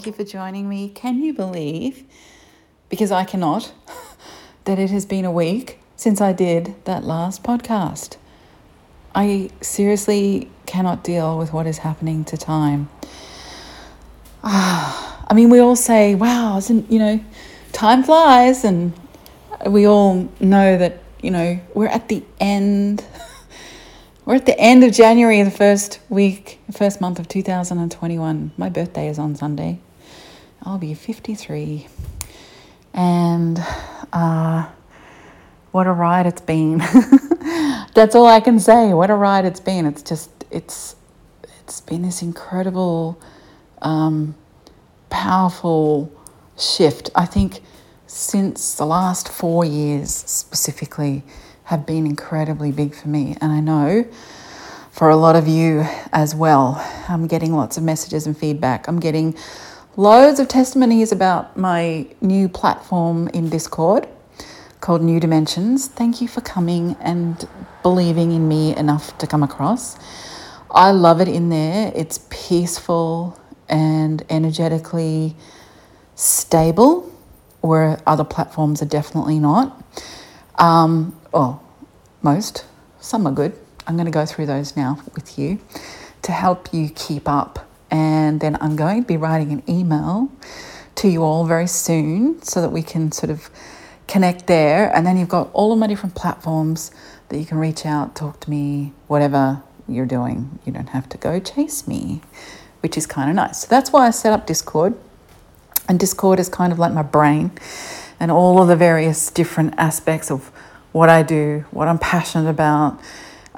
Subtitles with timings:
[0.00, 0.88] Thank you for joining me.
[0.88, 2.04] Can you believe,
[2.88, 3.74] because I cannot,
[4.64, 8.16] that it has been a week since I did that last podcast?
[9.14, 12.88] I seriously cannot deal with what is happening to time.
[14.42, 17.20] Ah, I mean, we all say, wow, isn't, you know,
[17.72, 18.94] time flies, and
[19.66, 23.04] we all know that, you know, we're at the end
[24.24, 28.52] we're at the end of January, the first week, the first month of 2021.
[28.56, 29.78] My birthday is on Sunday.
[30.62, 31.86] I'll be 53.
[32.92, 33.62] And
[34.12, 34.68] uh,
[35.72, 36.78] what a ride it's been.
[37.94, 38.92] That's all I can say.
[38.92, 39.86] What a ride it's been.
[39.86, 40.96] It's just, it's,
[41.60, 43.20] it's been this incredible,
[43.82, 44.34] um,
[45.08, 46.12] powerful
[46.58, 47.10] shift.
[47.14, 47.60] I think
[48.06, 51.22] since the last four years specifically,
[51.70, 53.36] have been incredibly big for me.
[53.40, 54.04] And I know
[54.90, 56.84] for a lot of you as well.
[57.08, 58.88] I'm getting lots of messages and feedback.
[58.88, 59.36] I'm getting
[59.96, 64.08] loads of testimonies about my new platform in Discord
[64.80, 65.88] called New Dimensions.
[65.88, 67.46] Thank you for coming and
[67.82, 69.98] believing in me enough to come across.
[70.70, 71.92] I love it in there.
[71.94, 75.36] It's peaceful and energetically
[76.14, 77.10] stable,
[77.60, 79.82] where other platforms are definitely not.
[80.56, 81.60] Um, oh,
[82.22, 82.64] most.
[83.00, 83.58] Some are good.
[83.86, 85.58] I'm going to go through those now with you
[86.22, 87.69] to help you keep up.
[87.90, 90.30] And then I'm going to be writing an email
[90.96, 93.50] to you all very soon so that we can sort of
[94.06, 94.94] connect there.
[94.94, 96.90] And then you've got all of my different platforms
[97.28, 100.58] that you can reach out, talk to me, whatever you're doing.
[100.64, 102.20] You don't have to go chase me,
[102.80, 103.62] which is kind of nice.
[103.62, 104.94] So that's why I set up Discord.
[105.88, 107.50] And Discord is kind of like my brain
[108.20, 110.48] and all of the various different aspects of
[110.92, 113.00] what I do, what I'm passionate about.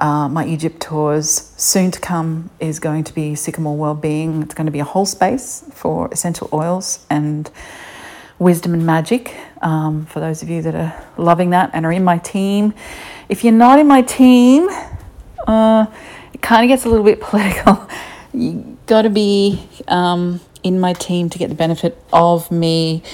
[0.02, 4.42] Uh, my Egypt tours soon to come is going to be Sycamore Wellbeing.
[4.42, 7.48] It's going to be a whole space for essential oils and
[8.40, 9.32] wisdom and magic.
[9.60, 12.74] Um, for those of you that are loving that and are in my team,
[13.28, 14.68] if you're not in my team,
[15.46, 15.86] uh,
[16.32, 17.88] it kind of gets a little bit political.
[18.34, 23.04] you got to be um, in my team to get the benefit of me.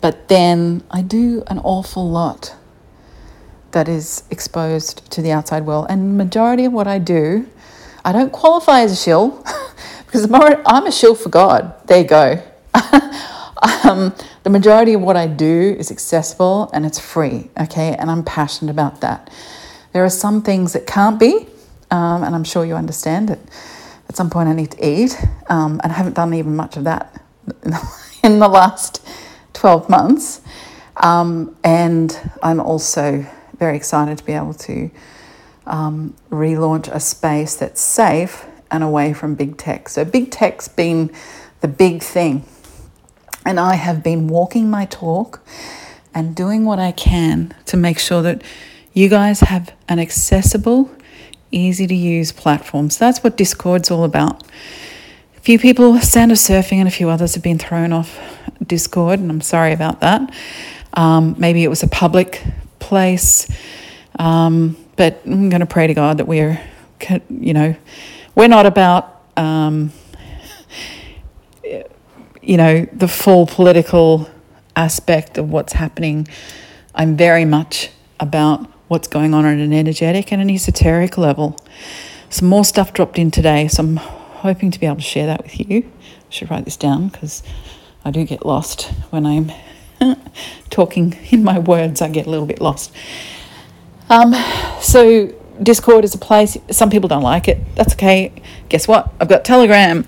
[0.00, 2.54] But then I do an awful lot
[3.72, 5.86] that is exposed to the outside world.
[5.88, 7.46] And majority of what I do,
[8.04, 9.44] I don't qualify as a shill
[10.06, 11.74] because I'm a shill for God.
[11.86, 12.42] There you go.
[13.84, 17.94] um, the majority of what I do is accessible and it's free, okay?
[17.98, 19.30] And I'm passionate about that.
[19.92, 21.46] There are some things that can't be,
[21.90, 23.38] um, and I'm sure you understand it.
[24.08, 25.18] At some point, I need to eat,
[25.48, 27.22] um, and I haven't done even much of that
[28.24, 29.06] in the last
[29.52, 30.40] 12 months.
[30.96, 33.26] Um, and I'm also
[33.58, 34.90] very excited to be able to
[35.66, 39.88] um, relaunch a space that's safe and away from big tech.
[39.88, 41.10] So, big tech's been
[41.60, 42.44] the big thing.
[43.44, 45.40] And I have been walking my talk
[46.14, 48.42] and doing what I can to make sure that
[48.92, 50.90] you guys have an accessible,
[51.50, 52.90] easy to use platform.
[52.90, 54.44] So, that's what Discord's all about.
[55.36, 58.18] A few people, of Surfing and a few others, have been thrown off
[58.66, 60.34] Discord, and I'm sorry about that.
[60.94, 62.42] Um, maybe it was a public
[62.78, 63.48] place.
[64.18, 66.60] Um, but I'm going to pray to God that we're,
[67.30, 67.76] you know,
[68.34, 69.92] we're not about, um,
[72.42, 74.28] you know, the full political
[74.74, 76.26] aspect of what's happening.
[76.94, 81.56] I'm very much about what's going on at an energetic and an esoteric level.
[82.30, 85.42] Some more stuff dropped in today, so I'm hoping to be able to share that
[85.42, 85.90] with you.
[86.00, 87.42] I should write this down because
[88.04, 89.52] I do get lost when I'm
[90.70, 92.92] talking in my words, I get a little bit lost.
[94.10, 94.34] Um,
[94.80, 97.58] so, Discord is a place, some people don't like it.
[97.74, 98.32] That's okay.
[98.68, 99.12] Guess what?
[99.20, 100.06] I've got Telegram.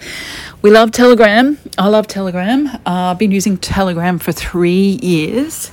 [0.63, 1.59] We love Telegram.
[1.77, 2.67] I love Telegram.
[2.69, 5.71] Uh, I've been using Telegram for three years.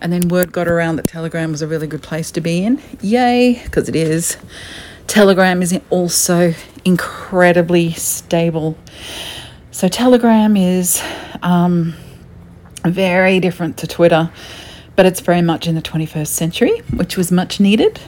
[0.00, 2.80] And then word got around that Telegram was a really good place to be in.
[3.00, 4.36] Yay, because it is.
[5.08, 6.54] Telegram is also
[6.84, 8.78] incredibly stable.
[9.70, 11.02] So, Telegram is.
[11.42, 11.94] Um,
[12.90, 14.30] very different to Twitter,
[14.96, 18.00] but it's very much in the 21st century, which was much needed,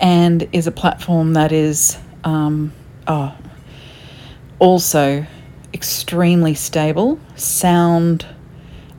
[0.00, 2.72] and is a platform that is um,
[3.06, 3.34] oh,
[4.58, 5.26] also
[5.74, 8.26] extremely stable, sound,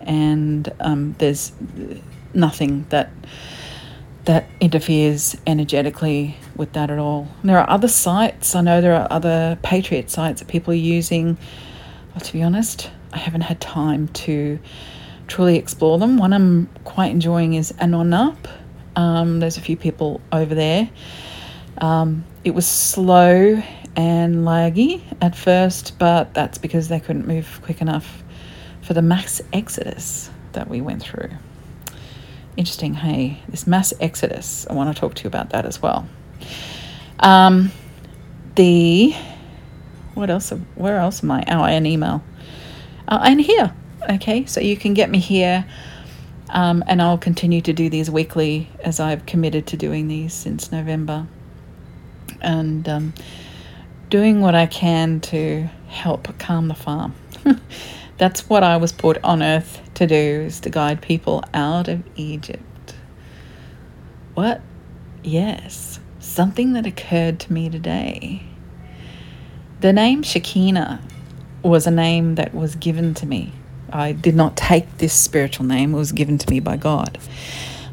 [0.02, 1.52] and um, there's
[2.34, 3.10] nothing that
[4.26, 7.28] that interferes energetically with that at all.
[7.42, 8.56] And there are other sites.
[8.56, 11.38] I know there are other Patriot sites that people are using.
[12.22, 14.60] To be honest, I haven't had time to
[15.28, 16.18] truly explore them.
[16.18, 18.38] One I'm quite enjoying is Anonup.
[18.96, 20.90] Um, there's a few people over there.
[21.80, 23.62] Um, it was slow
[23.96, 28.24] and laggy at first, but that's because they couldn't move quick enough
[28.82, 31.30] for the mass exodus that we went through.
[32.56, 34.68] Interesting, hey, this mass exodus.
[34.70, 36.08] I want to talk to you about that as well.
[37.20, 37.72] Um,
[38.56, 39.16] the
[40.14, 40.52] what else?
[40.76, 41.44] Where else am I?
[41.48, 42.24] Oh, an email.
[43.08, 43.74] Uh, and here,
[44.10, 44.46] okay.
[44.46, 45.66] So you can get me here,
[46.50, 50.72] um, and I'll continue to do these weekly as I've committed to doing these since
[50.72, 51.28] November,
[52.42, 53.14] and um,
[54.10, 57.16] doing what I can to help calm the farm.
[58.18, 62.04] That's what I was put on earth to do: is to guide people out of
[62.16, 62.96] Egypt.
[64.34, 64.62] What?
[65.24, 68.44] Yes, something that occurred to me today
[69.84, 71.02] the name Shekinah
[71.62, 73.52] was a name that was given to me.
[73.94, 77.20] I did not take this spiritual name, it was given to me by God.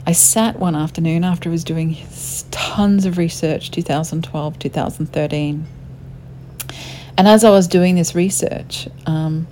[0.07, 1.97] I sat one afternoon after I was doing
[2.51, 5.67] tons of research, 2012, 2013.
[7.19, 9.47] And as I was doing this research, um,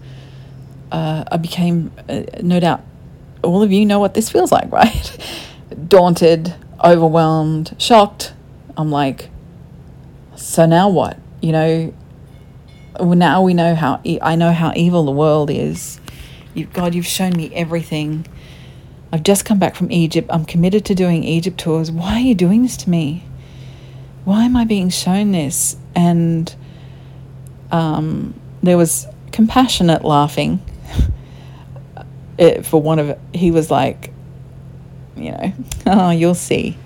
[0.90, 2.82] uh, I became, uh, no doubt,
[3.42, 5.18] all of you know what this feels like, right?
[5.86, 8.32] Daunted, overwhelmed, shocked.
[8.76, 9.28] I'm like,
[10.34, 11.18] so now what?
[11.42, 11.94] You know,
[13.00, 16.00] now we know how e- I know how evil the world is.
[16.58, 18.26] You, God, you've shown me everything.
[19.12, 20.28] I've just come back from Egypt.
[20.28, 21.92] I'm committed to doing Egypt tours.
[21.92, 23.24] Why are you doing this to me?
[24.24, 25.76] Why am I being shown this?
[25.94, 26.52] And
[27.70, 30.60] um, there was compassionate laughing.
[32.38, 34.12] it, for one of it, he was like,
[35.16, 35.52] you know,
[35.86, 36.76] oh, you'll see.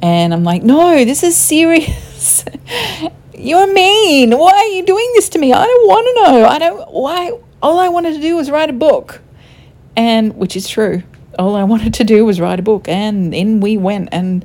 [0.00, 2.46] And I'm like, no, this is serious.
[3.34, 4.38] You're mean.
[4.38, 5.52] Why are you doing this to me?
[5.52, 6.46] I don't want to know.
[6.46, 6.90] I don't.
[6.92, 7.38] Why?
[7.62, 9.20] All I wanted to do was write a book,
[9.96, 11.02] and which is true.
[11.38, 14.44] All I wanted to do was write a book, and in we went, and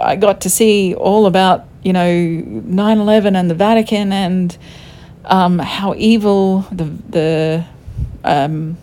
[0.00, 4.56] I got to see all about you know 9/11 and the Vatican and
[5.24, 7.64] um, how evil the the
[8.24, 8.76] um,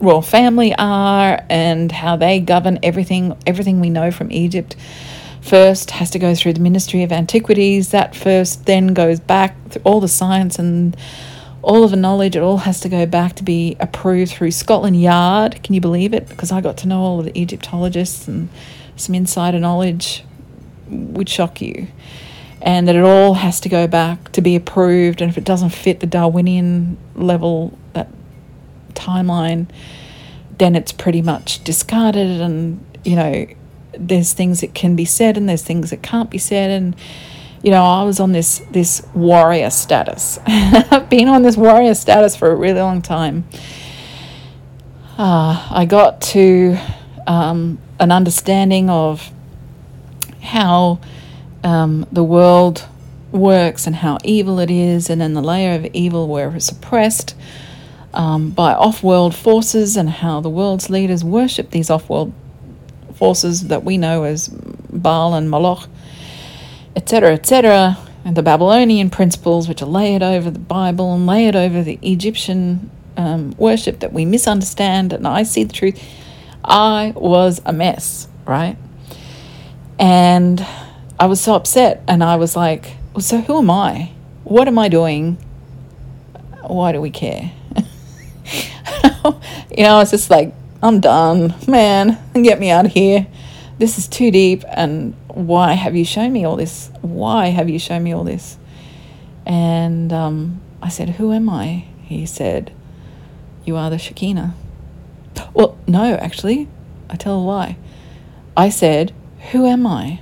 [0.00, 4.76] royal family are and how they govern everything everything we know from Egypt
[5.40, 7.90] first has to go through the Ministry of Antiquities.
[7.90, 10.96] That first then goes back through all the science and
[11.62, 12.36] all of the knowledge.
[12.36, 15.62] It all has to go back to be approved through Scotland Yard.
[15.62, 16.28] Can you believe it?
[16.28, 18.48] Because I got to know all of the Egyptologists and
[18.96, 20.24] some insider knowledge
[20.88, 21.88] would shock you.
[22.60, 25.20] And that it all has to go back to be approved.
[25.20, 28.08] And if it doesn't fit the Darwinian level, that
[28.94, 29.68] timeline,
[30.58, 32.40] then it's pretty much discarded.
[32.40, 33.46] And, you know,
[33.92, 36.96] there's things that can be said and there's things that can't be said and
[37.62, 40.38] you know i was on this this warrior status.
[40.46, 43.44] I've been on this warrior status for a really long time.
[45.16, 46.76] Uh, i got to
[47.26, 49.30] um, an understanding of
[50.40, 51.00] how
[51.64, 52.86] um, the world
[53.32, 57.34] works and how evil it is and then the layer of evil where it's suppressed
[58.14, 62.32] um, by off-world forces and how the world's leaders worship these off-world
[63.14, 65.88] forces that we know as Baal and Moloch,
[66.98, 71.82] etc., etc., and the Babylonian principles, which are layered over the Bible and layered over
[71.82, 76.02] the Egyptian um, worship that we misunderstand, and I see the truth.
[76.64, 78.76] I was a mess, right?
[79.98, 80.66] And
[81.20, 84.10] I was so upset, and I was like, well, so who am I?
[84.42, 85.36] What am I doing?
[86.62, 87.52] Why do we care?
[89.24, 90.52] you know, I was just like
[90.82, 93.28] I'm done, man, get me out of here.
[93.78, 96.90] This is too deep, and why have you shown me all this?
[97.00, 98.58] Why have you shown me all this?
[99.46, 101.84] And um, I said, Who am I?
[102.02, 102.72] He said,
[103.64, 104.54] You are the Shekinah.
[105.54, 106.68] Well, no, actually,
[107.08, 107.76] I tell a lie.
[108.56, 109.14] I said,
[109.52, 110.20] Who am I?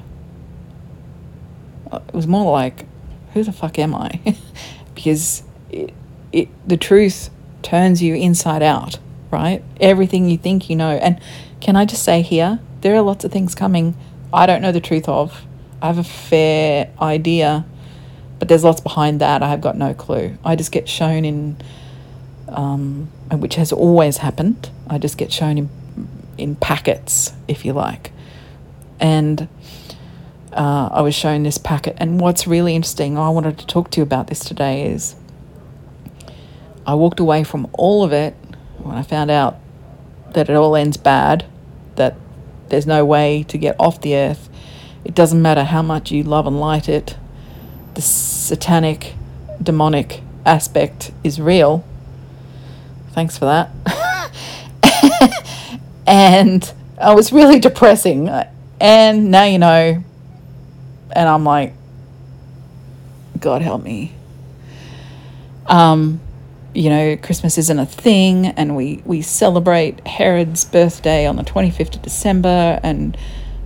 [1.92, 2.84] It was more like,
[3.32, 4.36] Who the fuck am I?
[4.94, 5.94] because it,
[6.30, 7.30] it, the truth
[7.62, 8.98] turns you inside out
[9.30, 9.62] right?
[9.80, 10.92] Everything you think you know.
[10.92, 11.20] And
[11.60, 13.96] can I just say here, there are lots of things coming
[14.32, 15.44] I don't know the truth of.
[15.80, 17.64] I have a fair idea,
[18.38, 19.42] but there's lots behind that.
[19.42, 20.36] I have got no clue.
[20.44, 21.56] I just get shown in,
[22.48, 24.70] um, which has always happened.
[24.88, 25.70] I just get shown in,
[26.38, 28.12] in packets, if you like.
[28.98, 29.48] And
[30.52, 31.96] uh, I was shown this packet.
[31.98, 35.14] And what's really interesting, I wanted to talk to you about this today, is
[36.86, 38.34] I walked away from all of it
[38.78, 39.58] when I found out
[40.32, 41.44] that it all ends bad,
[41.96, 42.16] that
[42.68, 44.48] there's no way to get off the earth,
[45.04, 47.16] it doesn't matter how much you love and light it,
[47.94, 49.14] the satanic,
[49.62, 51.84] demonic aspect is real.
[53.12, 53.70] Thanks for that.
[56.06, 58.28] and I was really depressing.
[58.80, 60.02] And now you know.
[61.12, 61.72] And I'm like,
[63.40, 64.12] God help me.
[65.66, 66.20] Um,
[66.76, 71.96] you know, Christmas isn't a thing, and we, we celebrate Herod's birthday on the 25th
[71.96, 73.16] of December, and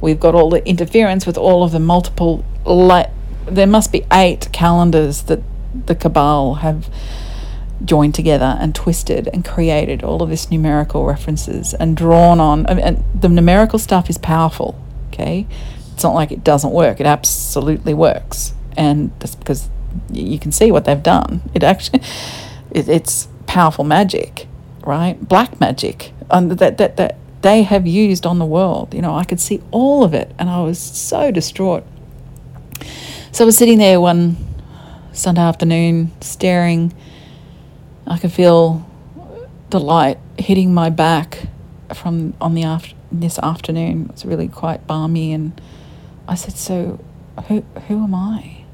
[0.00, 2.45] we've got all the interference with all of the multiple.
[2.64, 3.07] Li-
[3.47, 5.40] there must be eight calendars that
[5.87, 6.88] the cabal have
[7.85, 12.67] joined together and twisted and created all of this numerical references and drawn on.
[12.67, 15.47] And the numerical stuff is powerful, okay?
[15.95, 18.55] It's not like it doesn't work, it absolutely works.
[18.76, 19.69] And that's because
[20.12, 21.43] you can see what they've done.
[21.55, 22.02] It actually,
[22.71, 24.47] it, it's powerful magic,
[24.85, 25.17] right?
[25.29, 28.95] Black magic um, that, that, that they have used on the world.
[28.95, 31.85] You know, I could see all of it and I was so distraught.
[33.33, 34.37] So I was sitting there one
[35.12, 36.93] Sunday afternoon staring.
[38.07, 38.87] I could feel
[39.71, 41.47] the light hitting my back
[41.95, 44.07] from on the after this afternoon.
[44.07, 45.61] It was really quite balmy and
[46.29, 47.03] I said, So
[47.49, 48.65] who who am I?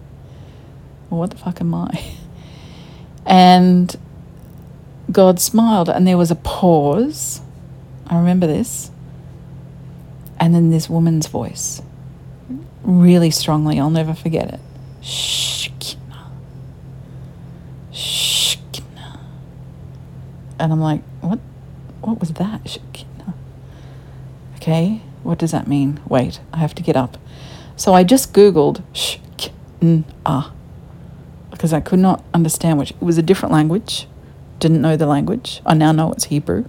[1.11, 2.05] Well, what the fuck am I?
[3.27, 3.95] And
[5.11, 7.41] God smiled, and there was a pause.
[8.07, 8.91] I remember this.
[10.39, 11.83] And then this woman's voice,
[12.83, 14.61] really strongly, I'll never forget it.
[15.03, 16.31] Shekinah.
[17.93, 19.21] Shekinah.
[20.59, 21.41] And I'm like, what?
[22.03, 22.69] What was that?
[22.69, 23.35] Shekinah.
[24.57, 26.01] Okay, what does that mean?
[26.09, 27.19] Wait, I have to get up.
[27.77, 30.53] So I just Googled Shekinah
[31.57, 32.91] because I could not understand which.
[32.91, 34.07] It was a different language.
[34.61, 35.63] Didn't know the language.
[35.65, 36.67] I now know it's Hebrew.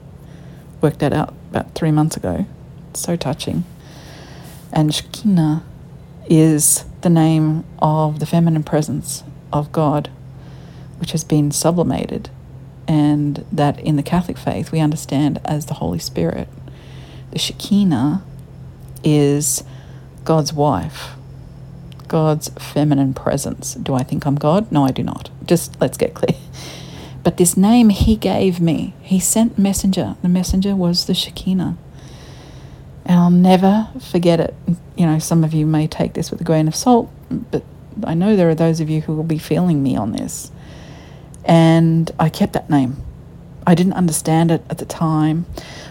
[0.79, 2.45] Worked that out about three months ago.
[2.93, 3.65] So touching.
[4.71, 5.63] And Shekinah
[6.29, 10.09] is the name of the feminine presence of God,
[10.99, 12.29] which has been sublimated,
[12.87, 16.47] and that in the Catholic faith we understand as the Holy Spirit.
[17.31, 18.23] The Shekinah
[19.03, 19.65] is
[20.23, 21.16] God's wife,
[22.07, 23.75] God's feminine presence.
[23.75, 24.71] Do I think I'm God?
[24.71, 25.29] No, I do not.
[25.45, 26.37] Just let's get clear.
[27.23, 30.15] But this name he gave me, he sent messenger.
[30.21, 31.75] The messenger was the Shekinah.
[33.05, 34.55] And I'll never forget it.
[34.95, 37.63] You know, some of you may take this with a grain of salt, but
[38.05, 40.51] I know there are those of you who will be feeling me on this.
[41.43, 42.95] And I kept that name.
[43.65, 45.47] I didn't understand it at the time.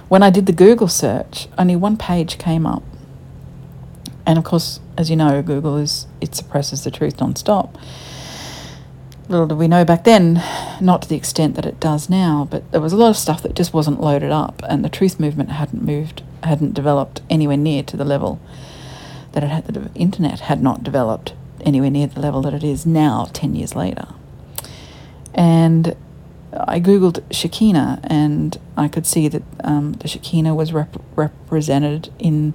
[0.09, 2.83] When I did the Google search, only one page came up
[4.27, 7.79] and of course, as you know, Google is it suppresses the truth non-stop.
[9.29, 10.43] Little did we know back then,
[10.81, 13.43] not to the extent that it does now, but there was a lot of stuff
[13.43, 17.83] that just wasn't loaded up, and the truth movement hadn't moved, hadn't developed anywhere near
[17.83, 18.41] to the level
[19.33, 19.67] that it had.
[19.67, 23.75] The internet had not developed anywhere near the level that it is now, ten years
[23.75, 24.07] later.
[25.35, 25.97] And
[26.53, 32.55] I googled Shekinah, and I could see that um, the Shekinah was rep- represented in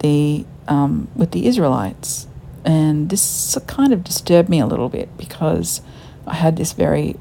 [0.00, 2.26] the um, with the Israelites,
[2.64, 5.80] and this kind of disturbed me a little bit because
[6.26, 7.16] I had this very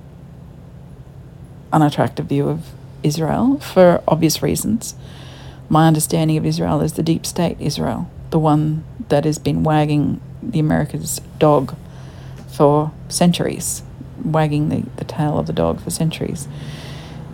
[1.72, 2.70] unattractive view of
[3.02, 4.96] Israel for obvious reasons.
[5.70, 10.22] My understanding of Israel is the deep state Israel, the one that has been wagging
[10.42, 11.76] the America's dog
[12.48, 13.84] for centuries,
[14.24, 16.48] wagging the, the tail of the dog for centuries.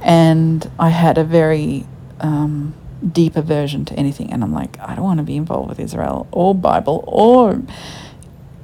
[0.02, 1.86] And I had a very
[2.22, 2.74] um,
[3.12, 4.32] deep aversion to anything.
[4.32, 7.62] And I'm like, I don't want to be involved with Israel or Bible or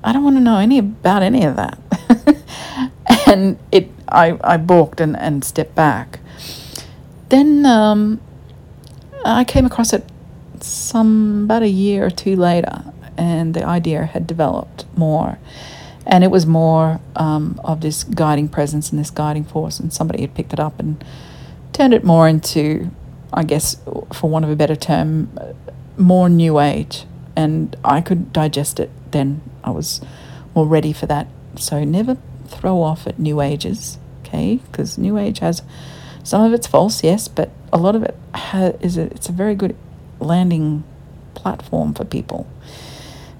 [0.03, 1.79] I don't want to know any about any of that.
[3.27, 6.19] and it, I, I balked and, and stepped back.
[7.29, 8.21] Then um,
[9.25, 10.05] I came across it
[10.61, 12.83] some about a year or two later,
[13.17, 15.39] and the idea had developed more.
[16.05, 20.21] And it was more um, of this guiding presence and this guiding force, and somebody
[20.21, 21.03] had picked it up and
[21.73, 22.91] turned it more into
[23.35, 23.77] I guess,
[24.13, 25.29] for want of a better term,
[25.97, 27.05] more new age.
[27.35, 29.41] And I could digest it then.
[29.63, 30.01] I was
[30.55, 31.27] more ready for that.
[31.57, 34.61] So never throw off at new ages, okay?
[34.71, 35.61] Because new age has
[36.23, 39.31] some of it's false, yes, but a lot of it ha- is a, it's a
[39.31, 39.75] very good
[40.19, 40.83] landing
[41.33, 42.47] platform for people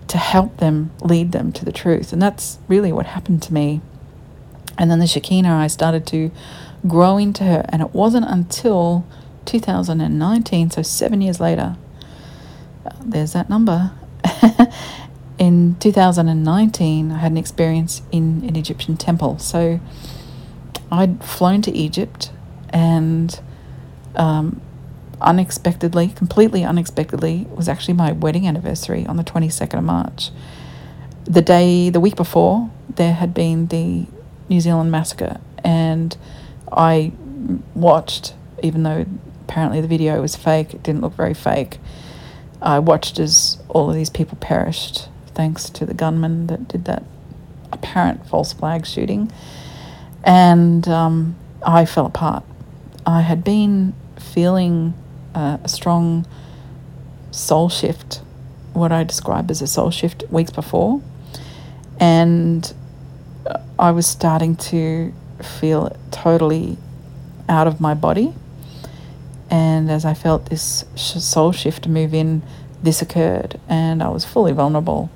[0.08, 2.14] to help them lead them to the truth.
[2.14, 3.82] And that's really what happened to me.
[4.78, 6.32] And then the Shekinah, I started to
[6.88, 7.66] grow into her.
[7.70, 9.06] And it wasn't until
[9.46, 11.78] 2019, so seven years later,
[12.86, 13.92] uh, there's that number.
[15.38, 19.38] in 2019, I had an experience in an Egyptian temple.
[19.40, 19.80] So
[20.92, 22.32] I'd flown to Egypt
[22.70, 23.40] and
[24.16, 24.62] um,
[25.22, 30.32] unexpectedly, completely unexpectedly, was actually my wedding anniversary on the 22nd of March.
[31.26, 34.06] The day, the week before, there had been the
[34.48, 36.16] New Zealand massacre, and
[36.72, 37.12] I
[37.74, 39.06] watched, even though
[39.48, 40.74] apparently the video was fake.
[40.74, 41.78] It didn't look very fake.
[42.62, 47.04] I watched as all of these people perished thanks to the gunman that did that
[47.72, 49.32] apparent false flag shooting,
[50.24, 51.36] and um,
[51.66, 52.44] I fell apart.
[53.06, 54.94] I had been feeling
[55.36, 56.26] uh, a strong
[57.32, 58.22] soul shift,
[58.74, 61.02] what I describe as a soul shift, weeks before,
[62.00, 62.74] and
[63.78, 65.14] I was starting to
[65.60, 66.78] feel totally
[67.48, 68.34] out of my body.
[69.56, 72.44] And as I felt this soul shift move in,
[72.84, 75.10] this occurred, and I was fully vulnerable.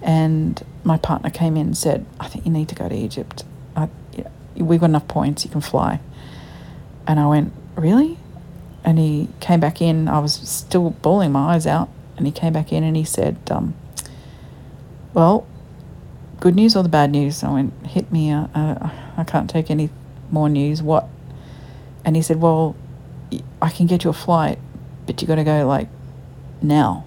[0.00, 3.42] And my partner came in and said, I think you need to go to Egypt.
[3.74, 3.88] I,
[4.54, 5.98] we've got enough points, you can fly.
[7.08, 8.18] And I went, Really?
[8.84, 10.06] And he came back in.
[10.06, 11.88] I was still bawling my eyes out.
[12.16, 13.74] And he came back in and he said, um,
[15.12, 15.44] Well,
[16.38, 17.42] good news or the bad news?
[17.42, 18.30] I went, Hit me.
[18.30, 19.90] Uh, uh, I can't take any
[20.30, 20.84] more news.
[20.84, 21.08] What?
[22.04, 22.76] And he said, Well,
[23.60, 24.58] I can get you a flight,
[25.06, 25.88] but you got to go like
[26.62, 27.04] now.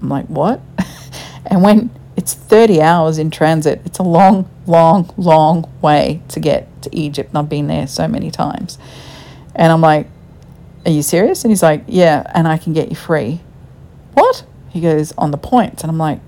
[0.00, 0.60] I'm like, What?
[1.46, 6.82] and when it's 30 hours in transit, it's a long, long, long way to get
[6.82, 7.30] to Egypt.
[7.30, 8.78] And I've been there so many times.
[9.54, 10.08] And I'm like,
[10.84, 11.44] Are you serious?
[11.44, 13.40] And he's like, Yeah, and I can get you free.
[14.14, 14.44] What?
[14.70, 15.82] He goes, On the points.
[15.82, 16.20] And I'm like,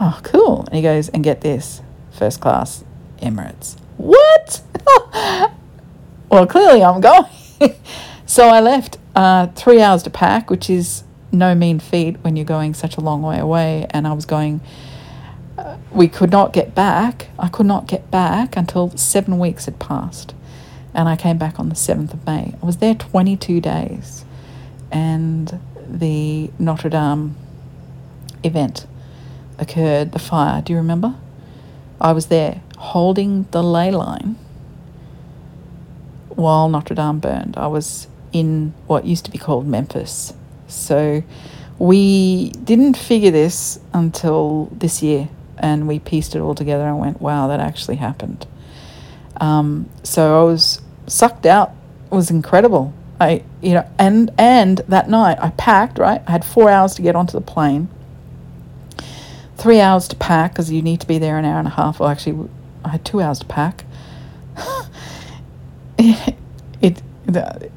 [0.00, 0.64] Oh, cool.
[0.66, 2.84] And he goes, And get this first class
[3.20, 3.76] Emirates.
[3.96, 4.62] What?
[6.28, 7.24] well, clearly I'm going.
[8.26, 12.44] so I left uh, three hours to pack, which is no mean feat when you're
[12.44, 13.86] going such a long way away.
[13.90, 14.60] And I was going,
[15.56, 17.28] uh, we could not get back.
[17.38, 20.34] I could not get back until seven weeks had passed.
[20.94, 22.54] And I came back on the 7th of May.
[22.62, 24.24] I was there 22 days.
[24.90, 27.34] And the Notre Dame
[28.42, 28.86] event
[29.58, 30.60] occurred, the fire.
[30.60, 31.14] Do you remember?
[32.00, 34.36] I was there holding the ley line
[36.36, 37.56] while Notre Dame burned.
[37.56, 40.32] I was in what used to be called Memphis.
[40.66, 41.22] So
[41.78, 47.20] we didn't figure this until this year and we pieced it all together and went,
[47.20, 48.46] wow, that actually happened.
[49.40, 51.72] Um, so I was sucked out.
[52.10, 52.92] It was incredible.
[53.20, 55.98] I, you know, and and that night I packed.
[55.98, 57.88] Right, I had four hours to get onto the plane.
[59.56, 62.00] Three hours to pack because you need to be there an hour and a half.
[62.00, 62.48] Well, actually,
[62.84, 63.84] I had two hours to pack.
[65.98, 66.34] it,
[66.80, 67.02] it,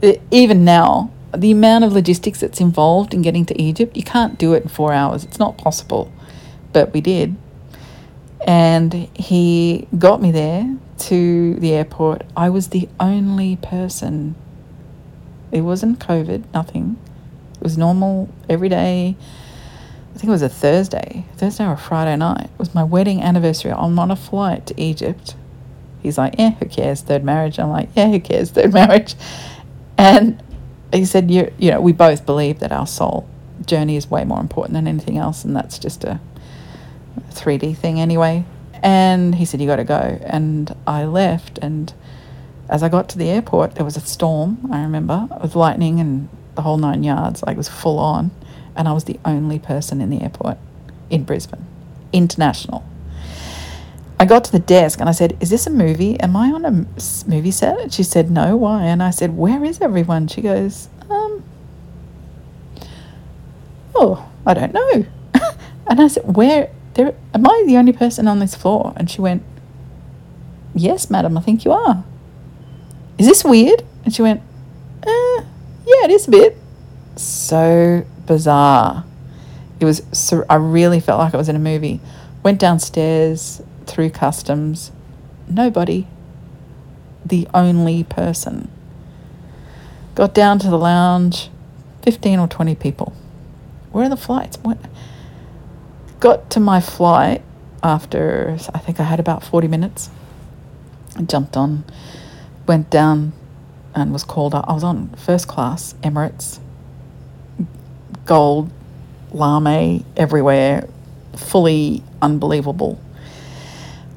[0.02, 4.38] it, even now, the amount of logistics that's involved in getting to Egypt, you can't
[4.38, 5.24] do it in four hours.
[5.24, 6.12] It's not possible.
[6.74, 7.36] But we did.
[8.46, 12.24] And he got me there to the airport.
[12.36, 14.36] I was the only person.
[15.52, 16.98] It wasn't COVID, nothing.
[17.56, 19.16] It was normal, every day.
[20.16, 22.46] I think it was a Thursday, Thursday or Friday night.
[22.46, 23.72] It was my wedding anniversary.
[23.72, 25.36] I'm on a flight to Egypt.
[26.06, 27.02] He's like, yeah, who cares?
[27.02, 27.60] Third marriage.
[27.60, 28.52] I'm like, yeah, who cares?
[28.52, 29.16] Third marriage.
[29.98, 30.42] And
[30.94, 33.28] he said, you, you know, we both believe that our soul
[33.66, 36.20] journey is way more important than anything else, and that's just a
[37.32, 38.46] 3D thing anyway.
[38.84, 40.20] And he said, you got to go.
[40.24, 41.94] And I left, and
[42.70, 46.30] as I got to the airport, there was a storm, I remember, with lightning and
[46.56, 48.32] the whole nine yards, like it was full on.
[48.76, 50.58] And I was the only person in the airport
[51.10, 51.66] in Brisbane,
[52.12, 52.84] international.
[54.20, 56.20] I got to the desk and I said, Is this a movie?
[56.20, 56.72] Am I on a
[57.28, 57.92] movie set?
[57.92, 58.86] She said, No, why?
[58.86, 60.28] And I said, Where is everyone?
[60.28, 61.44] She goes, Um,
[63.94, 65.06] oh, I don't know.
[65.88, 68.94] and I said, Where, there, am I the only person on this floor?
[68.96, 69.44] And she went,
[70.74, 72.04] Yes, madam, I think you are.
[73.18, 73.84] Is this weird?
[74.06, 74.42] And she went,
[75.04, 75.42] uh,
[75.86, 76.58] Yeah, it is a bit.
[77.18, 79.04] So bizarre.
[79.80, 80.02] It was,
[80.50, 82.00] I really felt like I was in a movie.
[82.44, 83.62] Went downstairs,
[83.96, 84.92] through customs.
[85.48, 86.06] Nobody.
[87.26, 88.70] The only person.
[90.16, 91.50] Got down to the lounge,
[92.02, 93.14] 15 or 20 people.
[93.94, 94.58] Where are the flights?
[94.58, 94.78] What?
[96.20, 97.42] Got to my flight
[97.82, 100.10] after, I think I had about 40 minutes.
[101.16, 101.86] I jumped on,
[102.68, 103.32] went down,
[103.96, 104.66] and was called up.
[104.68, 106.60] I was on first class, Emirates,
[108.26, 108.70] gold,
[109.32, 110.90] lamé everywhere,
[111.38, 113.00] fully unbelievable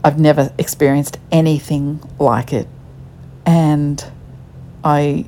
[0.04, 2.68] I've never experienced anything like it.
[3.44, 4.02] And
[4.84, 5.26] I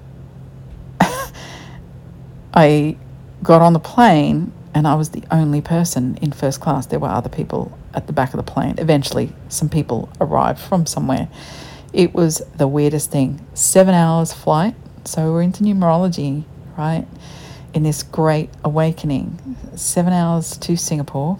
[2.55, 2.97] I
[3.43, 6.87] got on the plane and I was the only person in first class.
[6.87, 8.77] There were other people at the back of the plane.
[8.79, 11.29] Eventually, some people arrived from somewhere.
[11.93, 13.45] It was the weirdest thing.
[13.55, 14.77] Seven hours flight.
[15.05, 16.45] So we're into numerology,
[16.79, 17.07] right?
[17.75, 19.57] In this great awakening.
[19.75, 21.39] Seven hours to Singapore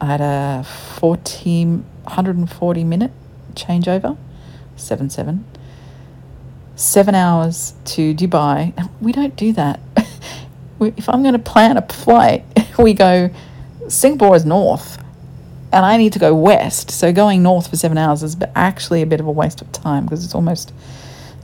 [0.00, 0.64] I had a
[0.98, 3.10] 40, 140 minute
[3.54, 4.16] changeover,
[4.76, 5.44] 7 7.
[6.76, 8.88] Seven hours to Dubai.
[9.00, 9.80] We don't do that.
[10.80, 12.44] if I'm going to plan a flight,
[12.78, 13.30] we go
[13.88, 15.02] Singapore is north,
[15.72, 16.90] and I need to go west.
[16.90, 20.04] So going north for seven hours is actually a bit of a waste of time
[20.04, 20.72] because it's almost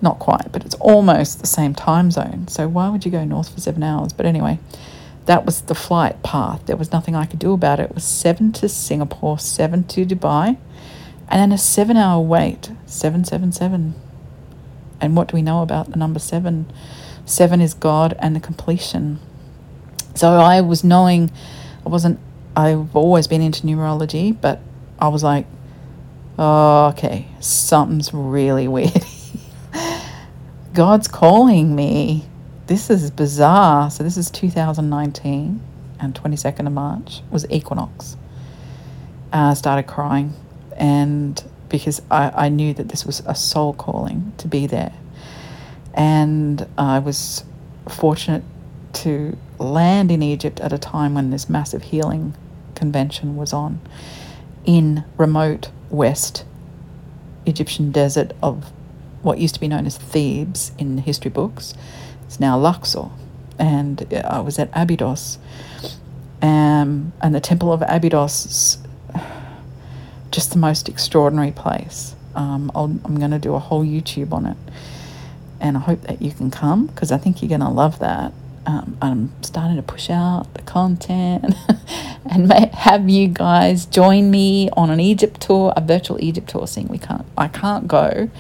[0.02, 2.46] not quite, but it's almost the same time zone.
[2.48, 4.12] So why would you go north for seven hours?
[4.12, 4.58] But anyway,
[5.26, 6.66] that was the flight path.
[6.66, 7.90] There was nothing I could do about it.
[7.90, 10.58] It was seven to Singapore, seven to Dubai,
[11.28, 12.70] and then a seven hour wait.
[12.86, 13.94] Seven, seven, seven.
[15.00, 16.70] And what do we know about the number seven?
[17.24, 19.18] Seven is God and the completion.
[20.14, 21.30] So I was knowing,
[21.84, 22.20] I wasn't,
[22.54, 24.60] I've always been into numerology, but
[24.98, 25.46] I was like,
[26.38, 29.04] oh, okay, something's really weird.
[30.74, 32.26] God's calling me.
[32.66, 33.90] This is bizarre.
[33.90, 35.60] So this is 2019
[36.00, 38.16] and 22nd of March was equinox.
[39.34, 40.32] Uh, I started crying
[40.74, 44.94] and because I, I knew that this was a soul calling to be there.
[45.92, 47.44] And I was
[47.86, 48.42] fortunate
[48.94, 52.34] to land in Egypt at a time when this massive healing
[52.74, 53.78] convention was on
[54.64, 56.46] in remote west
[57.44, 58.72] Egyptian desert of
[59.20, 61.74] what used to be known as Thebes in the history books.
[62.26, 63.10] It's now Luxor.
[63.58, 65.38] And I was at Abydos.
[66.42, 68.78] Um, and the Temple of Abydos is
[70.30, 72.14] just the most extraordinary place.
[72.34, 74.56] Um, i am going to do a whole YouTube on it.
[75.60, 78.32] And I hope that you can come because I think you're going to love that
[78.66, 81.54] um, I'm starting to push out the content
[82.30, 86.66] and have you guys join me on an Egypt tour, a virtual Egypt tour.
[86.66, 88.30] Seeing we can't, I can't go,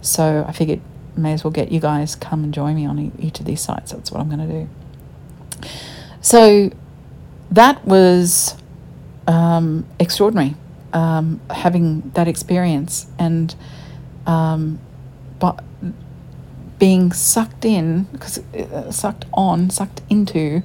[0.00, 0.80] so I figured
[1.16, 3.92] may as well get you guys come and join me on each of these sites.
[3.92, 5.68] That's what I'm going to do.
[6.20, 6.70] So
[7.50, 8.56] that was
[9.26, 10.54] um, extraordinary,
[10.92, 13.54] um, having that experience and.
[14.24, 14.78] Um,
[15.40, 15.64] but
[16.78, 20.62] being sucked in, because uh, sucked on, sucked into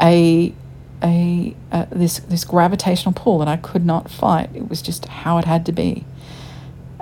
[0.00, 0.54] a
[1.02, 4.48] a uh, this this gravitational pull that I could not fight.
[4.54, 6.04] It was just how it had to be.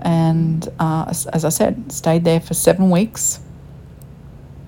[0.03, 3.41] And uh, as, I said, stayed there for seven weeks.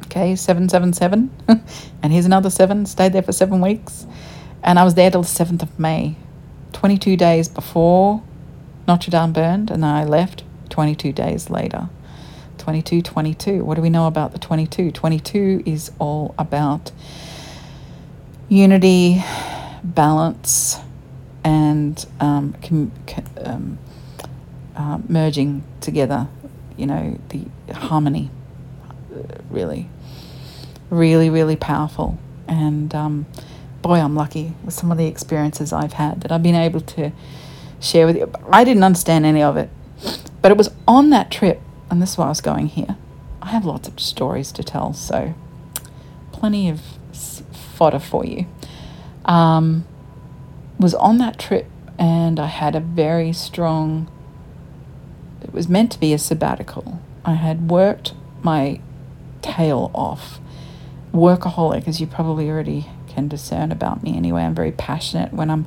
[0.07, 1.31] Okay, seven, seven, seven,
[2.03, 2.87] and here's another seven.
[2.87, 4.07] Stayed there for seven weeks,
[4.63, 6.15] and I was there till the seventh of May,
[6.73, 8.23] twenty-two days before
[8.87, 11.89] Notre Dame burned, and I left twenty-two days later.
[12.59, 13.63] 22 22.
[13.63, 14.91] What do we know about the 22?
[14.93, 16.93] 22 is all about
[18.49, 19.23] unity,
[19.83, 20.79] balance,
[21.45, 22.93] and um, com-
[23.45, 23.79] um,
[24.77, 26.29] uh, merging together,
[26.77, 28.31] you know, the harmony,
[29.51, 29.89] really,
[30.91, 32.19] really, really powerful.
[32.49, 33.27] And um,
[33.83, 37.13] boy, I'm lucky with some of the experiences I've had that I've been able to
[37.81, 38.31] share with you.
[38.51, 39.71] I didn't understand any of it,
[40.43, 41.61] but it was on that trip
[41.91, 42.97] and this is why I was going here.
[43.41, 45.35] I have lots of stories to tell, so
[46.33, 46.81] plenty of
[47.53, 48.47] fodder for you.
[49.25, 49.85] Um,
[50.79, 51.67] was on that trip
[51.99, 54.11] and I had a very strong,
[55.55, 57.01] was meant to be a sabbatical.
[57.25, 58.81] I had worked my
[59.43, 60.39] tail off.
[61.13, 64.43] Workaholic, as you probably already can discern about me anyway.
[64.43, 65.33] I'm very passionate.
[65.33, 65.67] When I'm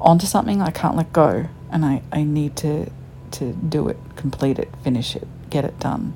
[0.00, 2.90] onto something, I can't let go and I, I need to,
[3.32, 6.14] to do it, complete it, finish it get it done.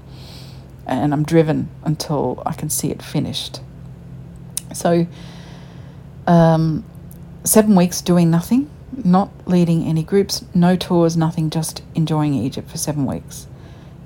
[0.86, 3.60] And I'm driven until I can see it finished.
[4.72, 5.06] So,
[6.26, 6.84] um,
[7.44, 8.70] seven weeks doing nothing,
[9.04, 13.46] not leading any groups, no tours, nothing, just enjoying Egypt for seven weeks.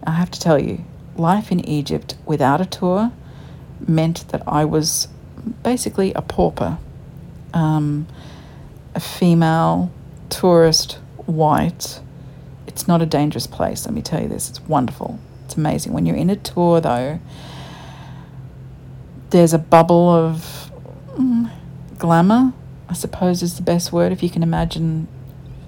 [0.05, 0.85] I have to tell you,
[1.17, 3.13] life in Egypt without a tour
[3.87, 5.09] meant that I was
[5.63, 6.79] basically a pauper,
[7.53, 8.07] um,
[8.95, 9.91] a female,
[10.31, 12.01] tourist, white,
[12.67, 14.51] it's not a dangerous place, let me tell you this.
[14.51, 15.19] It's wonderful.
[15.47, 15.95] It's amazing.
[15.95, 17.19] When you're in a tour, though,
[19.31, 20.71] there's a bubble of
[21.17, 21.51] mm,
[21.97, 22.53] glamour,
[22.89, 24.13] I suppose is the best word.
[24.13, 25.09] If you can imagine,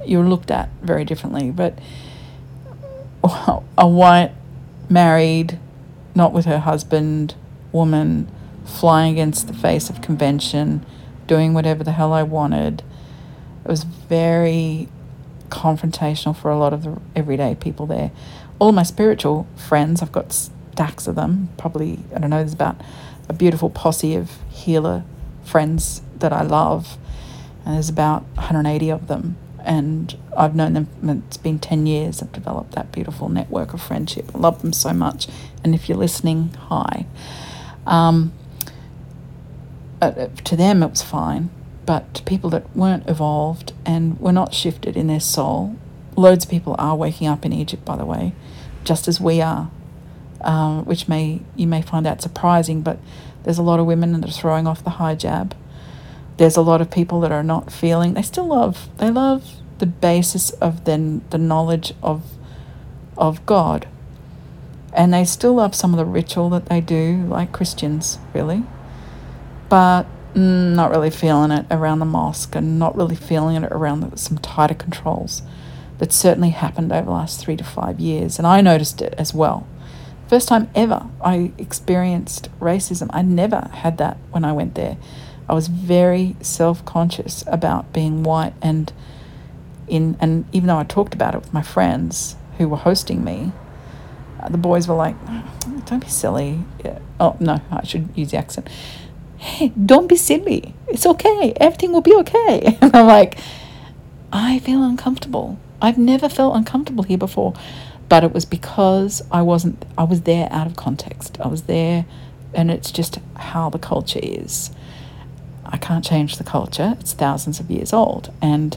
[0.05, 1.51] you're looked at very differently.
[1.51, 1.79] But
[3.25, 4.33] a white,
[4.89, 5.59] married,
[6.15, 7.35] not with her husband,
[7.73, 8.31] woman,
[8.65, 10.85] flying against the face of convention,
[11.27, 12.83] doing whatever the hell I wanted.
[13.65, 14.89] It was very
[15.49, 18.11] confrontational for a lot of the everyday people there.
[18.59, 21.49] All my spiritual friends, I've got stacks of them.
[21.57, 22.81] Probably, I don't know, there's about
[23.29, 25.05] a beautiful posse of healer
[25.45, 26.97] friends that I love,
[27.69, 29.37] and there's about 180 of them.
[29.61, 30.89] And I've known them,
[31.27, 32.23] it's been 10 years.
[32.23, 34.31] I've developed that beautiful network of friendship.
[34.35, 35.29] I love them so much.
[35.63, 37.07] And if you're listening, hi.
[37.87, 38.33] Um,
[40.01, 41.51] uh, to them, it was fine
[41.89, 45.75] but to people that weren't evolved and were not shifted in their soul,
[46.17, 48.35] loads of people are waking up in Egypt, by the way,
[48.85, 49.71] just as we are,
[50.43, 52.99] um, which may you may find that surprising, but
[53.43, 55.53] there's a lot of women that are throwing off the hijab.
[56.39, 58.15] There's a lot of people that are not feeling.
[58.15, 58.89] They still love.
[58.99, 59.45] They love
[59.79, 62.23] the basis of then the knowledge of
[63.17, 63.87] of God.
[64.93, 68.63] And they still love some of the ritual that they do, like Christians, really.
[69.69, 74.01] But mm, not really feeling it around the mosque and not really feeling it around
[74.01, 75.43] the, some tighter controls
[75.99, 78.39] that certainly happened over the last three to five years.
[78.39, 79.67] And I noticed it as well.
[80.29, 83.09] First time ever I experienced racism.
[83.11, 84.97] I never had that when I went there.
[85.49, 88.93] I was very self conscious about being white and
[89.89, 93.53] in and even though I talked about it with my friends who were hosting me,
[94.41, 95.17] uh, the boys were like,
[95.87, 96.99] "Don't be silly." Yeah.
[97.19, 98.69] Oh no, I should use the accent.
[99.39, 100.75] Hey, don't be silly.
[100.89, 101.53] It's okay.
[101.57, 102.77] Everything will be okay.
[102.83, 103.39] And I'm like,
[104.33, 105.59] I feel uncomfortable.
[105.81, 107.55] I've never felt uncomfortable here before,
[108.09, 109.85] but it was because I wasn't.
[109.97, 111.39] I was there out of context.
[111.41, 112.05] I was there,
[112.53, 114.71] and it's just how the culture is.
[115.69, 116.97] I can't change the culture.
[117.01, 118.77] It's thousands of years old, and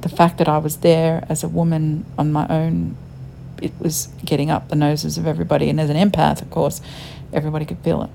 [0.00, 2.96] the fact that I was there as a woman on my own,
[3.60, 5.68] it was getting up the noses of everybody.
[5.68, 6.80] And as an empath, of course,
[7.32, 8.10] everybody could feel it.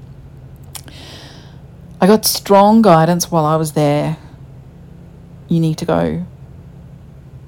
[2.02, 4.18] I got strong guidance while I was there.
[5.48, 6.26] You need to go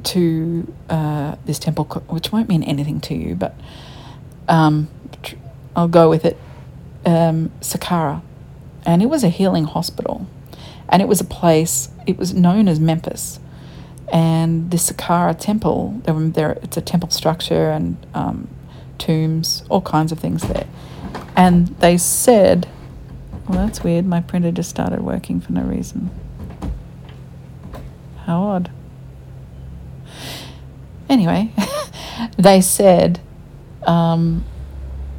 [0.03, 3.55] to uh, this temple, which won't mean anything to you, but
[4.47, 4.87] um,
[5.75, 6.37] I'll go with it.
[7.05, 8.21] Um, Saqqara,
[8.85, 10.27] and it was a healing hospital,
[10.89, 11.89] and it was a place.
[12.05, 13.39] It was known as Memphis,
[14.11, 16.01] and the Saqqara temple.
[16.03, 18.47] There, there it's a temple structure and um,
[18.97, 20.67] tombs, all kinds of things there,
[21.35, 22.67] and they said,
[23.47, 24.05] "Well, that's weird.
[24.05, 26.09] My printer just started working for no reason.
[28.25, 28.71] How odd."
[31.09, 31.51] Anyway,
[32.37, 33.21] they said,
[33.83, 34.43] um,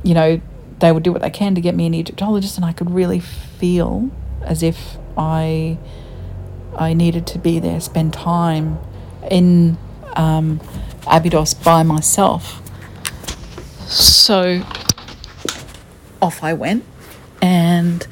[0.03, 0.41] you know,
[0.81, 3.21] they would do what they can to get me an Egyptologist, and I could really
[3.21, 4.11] feel
[4.43, 5.79] as if I
[6.77, 8.79] I needed to be there, spend time
[9.29, 9.77] in
[10.15, 10.61] um,
[11.07, 12.63] Abydos by myself.
[13.89, 14.63] So
[16.23, 16.85] off I went,
[17.43, 18.05] and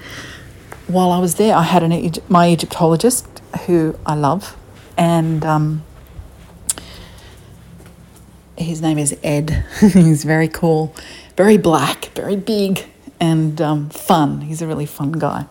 [0.88, 3.26] while I was there, I had an my Egyptologist
[3.66, 4.56] who I love,
[4.96, 5.84] and um,
[8.58, 9.64] his name is Ed.
[9.80, 10.94] He's very cool,
[11.36, 12.84] very black, very big,
[13.20, 14.40] and um, fun.
[14.40, 15.46] He's a really fun guy.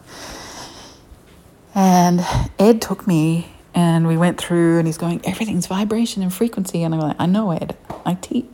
[1.75, 2.25] And
[2.57, 6.83] Ed took me and we went through and he's going, everything's vibration and frequency.
[6.83, 7.77] And I'm like, I know, Ed.
[8.05, 8.45] I teach,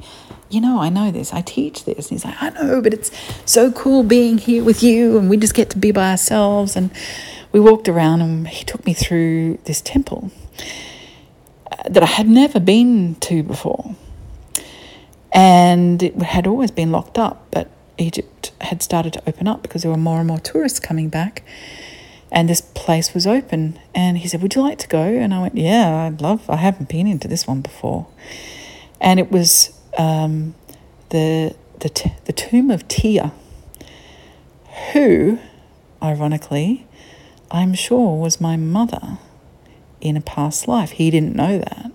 [0.50, 1.32] you know, I know this.
[1.32, 2.10] I teach this.
[2.10, 3.12] And he's like, I know, but it's
[3.46, 6.76] so cool being here with you and we just get to be by ourselves.
[6.76, 6.90] And
[7.52, 10.32] we walked around and he took me through this temple
[11.72, 13.96] uh, that I had never been to before
[15.32, 19.84] and it had always been locked up, but Egypt had started to open up because
[19.84, 21.44] there were more and more tourists coming back,
[22.32, 23.80] and this place was open.
[23.94, 26.50] And he said, "Would you like to go?" And I went, "Yeah, I'd love.
[26.50, 28.08] I haven't been into this one before."
[29.00, 30.56] And it was um,
[31.10, 33.34] the the t- the tomb of Tia,
[34.94, 35.40] who,
[36.02, 36.88] ironically,
[37.50, 39.18] I'm sure was my mother
[40.00, 40.92] in a past life.
[40.92, 41.92] He didn't know that.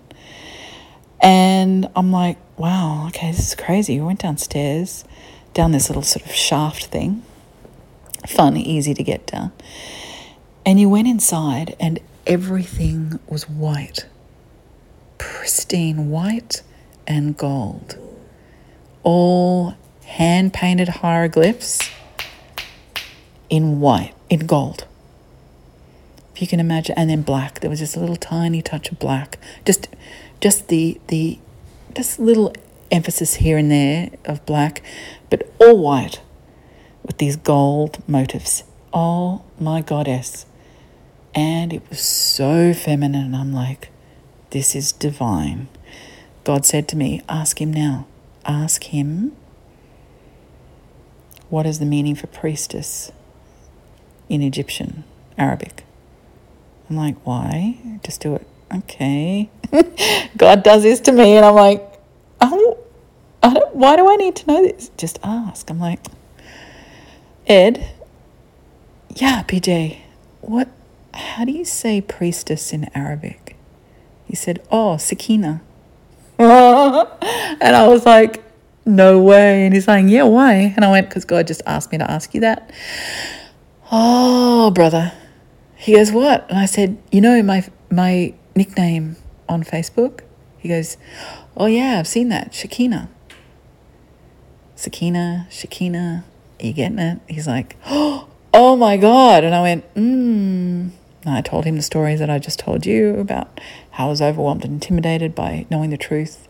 [1.20, 3.98] And I'm like, wow, okay, this is crazy.
[3.98, 5.04] We went downstairs,
[5.54, 7.22] down this little sort of shaft thing.
[8.26, 9.52] Fun, easy to get down.
[10.66, 14.06] And you went inside, and everything was white
[15.46, 16.62] pristine white
[17.06, 17.96] and gold.
[19.02, 21.88] All hand painted hieroglyphs
[23.48, 24.86] in white, in gold.
[26.34, 27.60] If you can imagine, and then black.
[27.60, 29.38] There was just a little tiny touch of black.
[29.64, 29.88] Just
[30.40, 31.38] just the the
[31.94, 32.52] just little
[32.90, 34.82] emphasis here and there of black,
[35.30, 36.20] but all white
[37.04, 38.64] with these gold motifs.
[38.92, 40.44] Oh my goddess.
[41.36, 43.34] And it was so feminine.
[43.34, 43.90] I'm like,
[44.50, 45.68] this is divine.
[46.42, 48.06] God said to me, Ask him now.
[48.44, 49.36] Ask him
[51.48, 53.12] what is the meaning for priestess
[54.28, 55.04] in Egyptian,
[55.38, 55.84] Arabic.
[56.90, 57.78] I'm like, why?
[58.02, 59.50] Just do it okay.
[60.36, 61.82] God does this to me, and I'm like,
[62.40, 62.78] oh,
[63.42, 64.90] I don't, why do I need to know this?
[64.96, 65.70] Just ask.
[65.70, 66.00] I'm like,
[67.46, 67.88] Ed,
[69.14, 69.98] yeah, PJ,
[70.40, 70.68] what,
[71.16, 73.56] how do you say priestess in Arabic?
[74.26, 75.62] He said, oh, Sakina.
[76.38, 78.42] and I was like,
[78.84, 79.64] no way.
[79.64, 80.72] And he's saying, yeah, why?
[80.76, 82.70] And I went, because God just asked me to ask you that.
[83.90, 85.12] Oh, brother.
[85.76, 86.48] He goes, what?
[86.48, 89.16] And I said, you know, my, my nickname
[89.48, 90.20] on Facebook?
[90.58, 90.96] He goes,
[91.56, 92.50] Oh, yeah, I've seen that.
[92.50, 93.08] Shakina.
[94.74, 96.24] Sakina, Shakina.
[96.60, 97.20] Are you getting it?
[97.28, 99.44] He's like, Oh my God.
[99.44, 100.92] And I went, And
[101.34, 103.60] I told him the stories that I just told you about
[103.92, 106.46] how I was overwhelmed and intimidated by knowing the truth,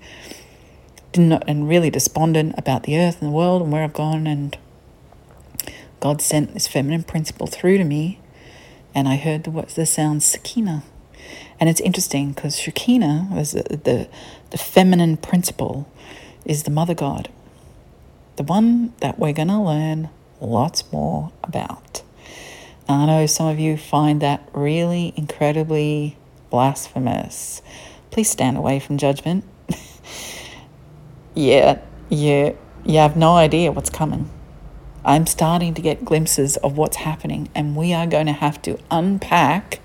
[1.13, 4.27] didn't and really despondent about the earth and the world and where I've gone.
[4.27, 4.57] And
[6.01, 8.21] God sent this feminine principle through to me,
[8.95, 10.83] and I heard the the sound Sakina.
[11.59, 14.09] And it's interesting because Shekinah was the, the,
[14.51, 15.91] the feminine principle
[16.45, 17.31] is the mother god,
[18.37, 20.11] the one that we're going to learn
[20.41, 22.03] lots more about.
[22.89, 26.17] I know some of you find that really incredibly
[26.51, 27.61] blasphemous.
[28.13, 29.45] Please stand away from judgment.
[31.35, 32.53] yeah, yeah,
[32.85, 34.31] you have no idea what's coming.
[35.05, 38.79] I'm starting to get glimpses of what's happening, and we are going to have to
[38.89, 39.81] unpack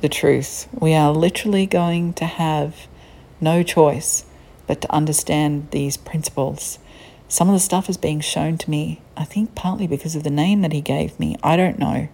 [0.00, 0.66] the truth.
[0.72, 2.86] We are literally going to have
[3.38, 4.24] no choice
[4.66, 6.78] but to understand these principles.
[7.28, 10.30] Some of the stuff is being shown to me, I think partly because of the
[10.30, 11.36] name that he gave me.
[11.42, 12.08] I don't know.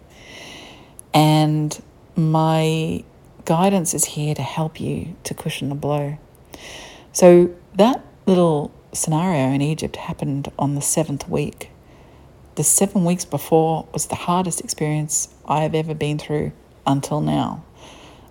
[1.12, 1.80] And
[2.16, 3.04] my
[3.44, 6.18] guidance is here to help you to cushion the blow.
[7.12, 11.70] So that little scenario in Egypt happened on the seventh week.
[12.56, 16.52] The seven weeks before was the hardest experience I have ever been through
[16.86, 17.64] until now,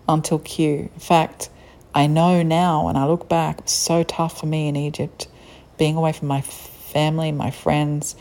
[0.08, 0.90] until Q.
[0.94, 1.50] In fact,
[1.94, 5.28] I know now when I look back, it was so tough for me in Egypt,
[5.78, 8.16] being away from my family, my friends,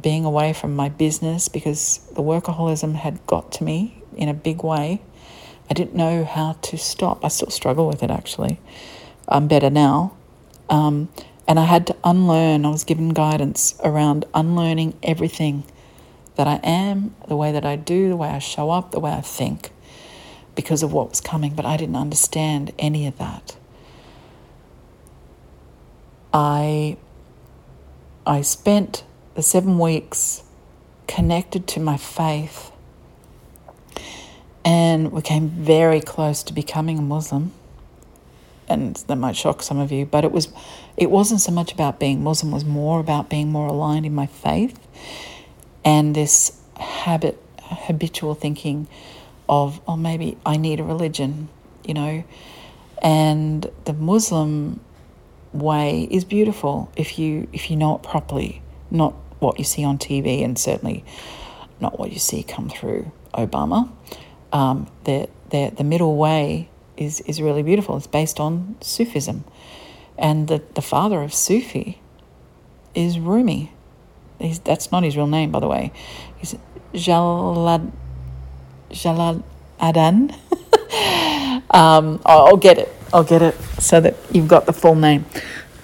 [0.00, 4.62] being away from my business because the workaholism had got to me in a big
[4.62, 5.00] way.
[5.70, 7.24] I didn't know how to stop.
[7.24, 8.60] I still struggle with it actually.
[9.28, 10.16] I'm better now.
[10.68, 11.08] Um,
[11.48, 15.64] and I had to unlearn, I was given guidance around unlearning everything
[16.34, 19.12] that I am, the way that I do, the way I show up, the way
[19.12, 19.70] I think
[20.56, 23.56] because of what was coming, but I didn't understand any of that.
[26.32, 26.96] I
[28.26, 29.04] I spent
[29.36, 30.42] the seven weeks
[31.06, 32.72] connected to my faith
[34.64, 37.52] and we came very close to becoming a Muslim.
[38.68, 40.48] And that might shock some of you, but it was
[40.96, 44.14] it wasn't so much about being Muslim, it was more about being more aligned in
[44.14, 44.76] my faith
[45.84, 48.88] and this habit habitual thinking
[49.48, 51.48] of, oh, maybe I need a religion,
[51.84, 52.24] you know.
[53.00, 54.80] And the Muslim
[55.52, 59.98] way is beautiful if you if you know it properly, not what you see on
[59.98, 61.04] TV, and certainly
[61.80, 63.90] not what you see come through Obama.
[64.52, 67.96] Um, the, the, the middle way is, is really beautiful.
[67.96, 69.44] It's based on Sufism.
[70.18, 72.00] And the, the father of Sufi
[72.94, 73.72] is Rumi.
[74.38, 75.92] He's, that's not his real name, by the way.
[76.38, 76.54] He's
[76.94, 77.92] Jalad,
[78.90, 79.44] Jalal
[79.80, 80.34] Adan.
[81.70, 82.94] um, I'll get it.
[83.12, 85.26] I'll get it so that you've got the full name.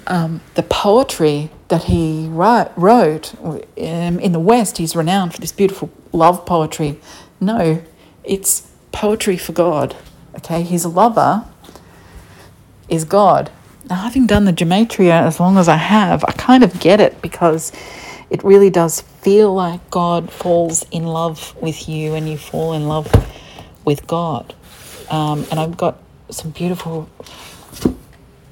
[0.07, 5.89] Um, the poetry that he wrote, um, in the West, he's renowned for this beautiful
[6.11, 6.99] love poetry.
[7.41, 7.81] No,
[8.23, 9.95] it's poetry for God.
[10.35, 11.45] Okay, his lover
[12.89, 13.49] is God.
[13.89, 17.19] Now, having done the gematria as long as I have, I kind of get it
[17.23, 17.71] because
[18.29, 22.87] it really does feel like God falls in love with you and you fall in
[22.87, 23.07] love
[23.83, 24.53] with God.
[25.09, 25.97] Um, and I've got
[26.29, 27.09] some beautiful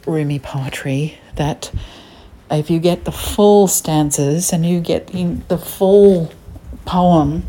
[0.08, 1.72] Rumi poetry that
[2.52, 5.08] if you get the full stanzas and you get
[5.48, 6.32] the full
[6.86, 7.44] poem,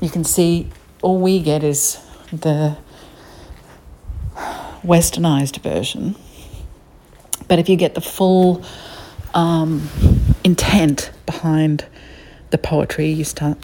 [0.00, 0.68] you can see
[1.02, 1.98] all we get is
[2.32, 2.76] the
[4.82, 6.14] westernized version.
[7.48, 8.64] But if you get the full
[9.34, 9.88] um,
[10.44, 11.86] intent behind
[12.50, 13.58] the poetry, you start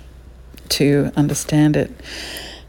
[0.71, 1.91] to understand it.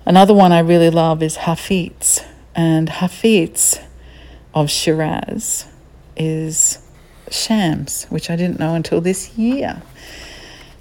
[0.05, 2.21] Another one I really love is Hafiz,
[2.53, 3.79] and Hafiz
[4.53, 5.65] of Shiraz
[6.15, 6.84] is
[7.31, 9.81] Shams, which I didn't know until this year.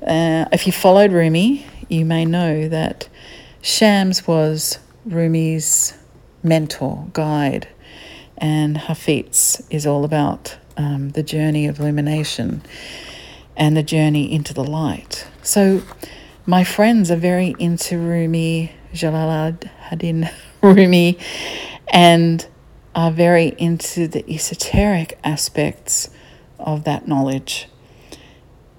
[0.02, 3.08] Uh, if you followed Rumi, you may know that
[3.62, 5.96] Shams was Rumi's
[6.42, 7.68] mentor, guide,
[8.36, 12.62] and Hafiz is all about um, the journey of illumination
[13.56, 15.26] and the journey into the light.
[15.42, 15.82] So,
[16.46, 20.30] my friends are very into Rumi, Jalaluddin
[20.62, 21.18] Rumi,
[21.88, 22.46] and
[22.94, 26.10] are very into the esoteric aspects
[26.64, 27.68] of that knowledge.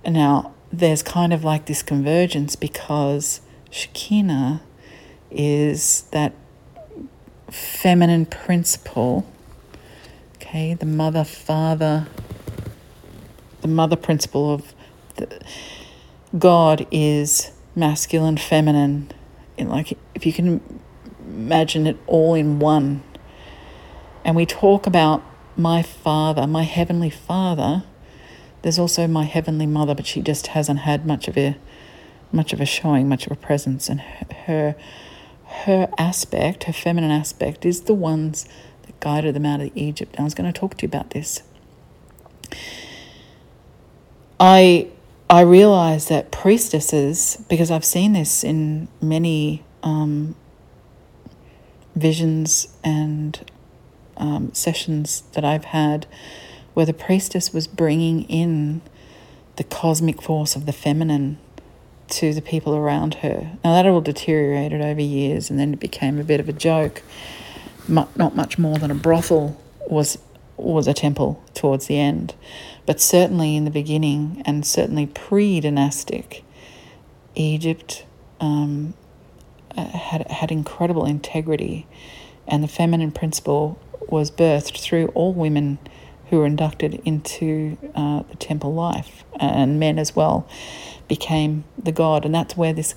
[0.06, 4.62] Now, there's kind of like this convergence because Shekinah
[5.32, 6.34] is that
[7.50, 9.26] feminine principle,
[10.36, 12.08] okay, the mother, father,
[13.62, 14.74] the mother principle of
[15.16, 15.42] the,
[16.38, 19.12] God is masculine, feminine,
[19.58, 20.62] in like if you can
[21.26, 23.04] imagine it all in one.
[24.24, 25.24] And we talk about
[25.58, 27.84] my father, my heavenly father.
[28.62, 31.58] There's also my heavenly mother, but she just hasn't had much of a
[32.32, 34.76] much of a showing, much of a presence, and her
[35.46, 38.48] her aspect, her feminine aspect, is the ones
[38.84, 40.14] that guided them out of Egypt.
[40.14, 41.44] And I was going to talk to you about this.
[44.40, 44.90] I
[45.30, 50.36] I realize that priestesses, because I've seen this in many um,
[51.96, 53.40] visions and
[54.18, 56.06] um, sessions that I've had,
[56.74, 58.82] where the priestess was bringing in
[59.56, 61.38] the cosmic force of the feminine
[62.08, 63.52] to the people around her.
[63.64, 67.02] Now, that all deteriorated over years and then it became a bit of a joke.
[67.88, 70.18] Not much more than a brothel was,
[70.58, 72.34] was a temple towards the end.
[72.86, 76.44] But certainly in the beginning, and certainly pre dynastic,
[77.36, 78.06] Egypt
[78.40, 78.94] um,
[79.76, 81.88] uh, had, had incredible integrity,
[82.48, 83.80] and the feminine principle
[84.10, 85.80] was birthed through all women
[86.30, 90.48] who were inducted into uh, the temple life, and men as well
[91.08, 92.26] became the god.
[92.26, 92.96] And that's where this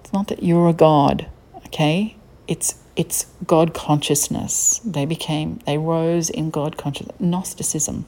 [0.00, 1.28] it's not that you're a god,
[1.66, 2.16] okay?
[2.46, 4.80] It's it's God consciousness.
[4.84, 7.18] They became they rose in God consciousness.
[7.20, 8.06] Gnosticism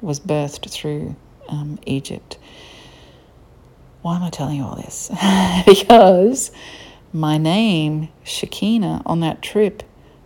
[0.00, 1.16] was birthed through
[1.48, 2.38] um, Egypt.
[4.02, 5.10] Why am I telling you all this?
[5.66, 6.50] because
[7.12, 9.82] my name, Shekinah, on that trip,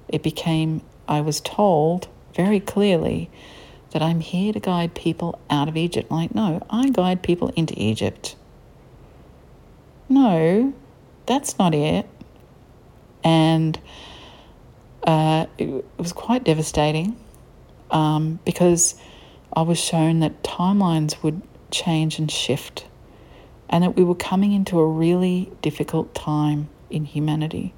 [0.08, 0.82] it became,
[1.12, 3.28] I was told very clearly
[3.90, 6.10] that I'm here to guide people out of Egypt.
[6.10, 8.34] Like, no, I guide people into Egypt.
[10.08, 10.72] No,
[11.26, 12.08] that's not it.
[13.22, 13.78] And
[15.06, 17.14] uh, it, it was quite devastating
[17.90, 18.94] um, because
[19.52, 22.86] I was shown that timelines would change and shift,
[23.68, 27.74] and that we were coming into a really difficult time in humanity,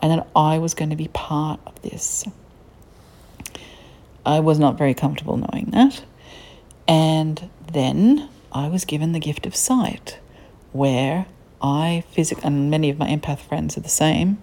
[0.00, 2.24] and that I was going to be part of this.
[4.24, 6.04] I was not very comfortable knowing that.
[6.86, 10.18] And then I was given the gift of sight,
[10.72, 11.26] where
[11.60, 14.38] I physic and many of my empath friends are the same.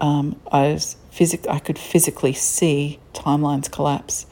[0.00, 4.26] Um, I was physic I could physically see timelines collapse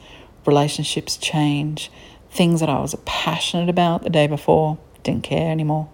[0.45, 1.91] relationships change,
[2.31, 5.89] things that I was passionate about the day before, didn't care anymore.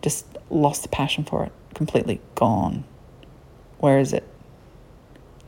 [0.00, 2.84] Just lost the passion for it, completely gone.
[3.78, 4.24] Where is it?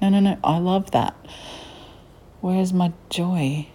[0.00, 1.14] No, no, no, I love that.
[2.40, 3.68] Where's my joy?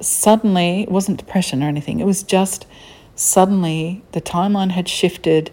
[0.00, 2.66] Suddenly, it wasn't depression or anything, it was just
[3.14, 5.50] suddenly the timeline had shifted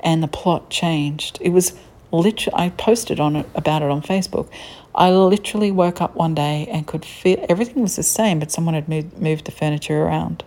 [0.00, 1.38] and the plot changed.
[1.40, 1.74] It was
[2.10, 4.48] literally, I posted on it about it on Facebook.
[4.94, 8.74] I literally woke up one day and could feel everything was the same, but someone
[8.74, 10.44] had moved, moved the furniture around.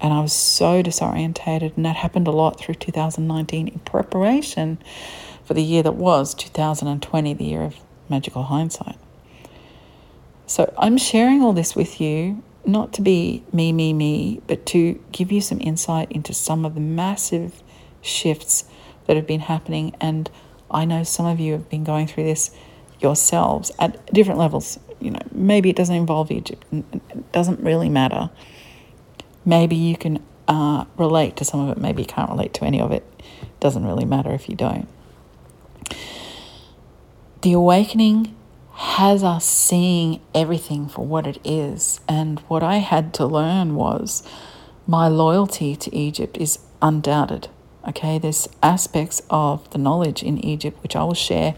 [0.00, 4.78] And I was so disorientated, and that happened a lot through 2019 in preparation
[5.48, 7.76] for the year that was 2020, the year of
[8.10, 8.98] magical hindsight.
[10.46, 15.02] So I'm sharing all this with you, not to be me, me, me, but to
[15.10, 17.62] give you some insight into some of the massive
[18.02, 18.66] shifts
[19.06, 19.96] that have been happening.
[20.02, 20.30] And
[20.70, 22.50] I know some of you have been going through this
[23.00, 24.78] yourselves at different levels.
[25.00, 26.62] You know, maybe it doesn't involve Egypt.
[26.70, 28.28] It doesn't really matter.
[29.46, 31.80] Maybe you can uh, relate to some of it.
[31.80, 33.02] Maybe you can't relate to any of it.
[33.18, 33.60] it.
[33.60, 34.86] Doesn't really matter if you don't.
[37.42, 38.34] The awakening
[38.72, 42.00] has us seeing everything for what it is.
[42.08, 44.24] And what I had to learn was
[44.88, 47.48] my loyalty to Egypt is undoubted.
[47.86, 51.54] Okay, there's aspects of the knowledge in Egypt which I will share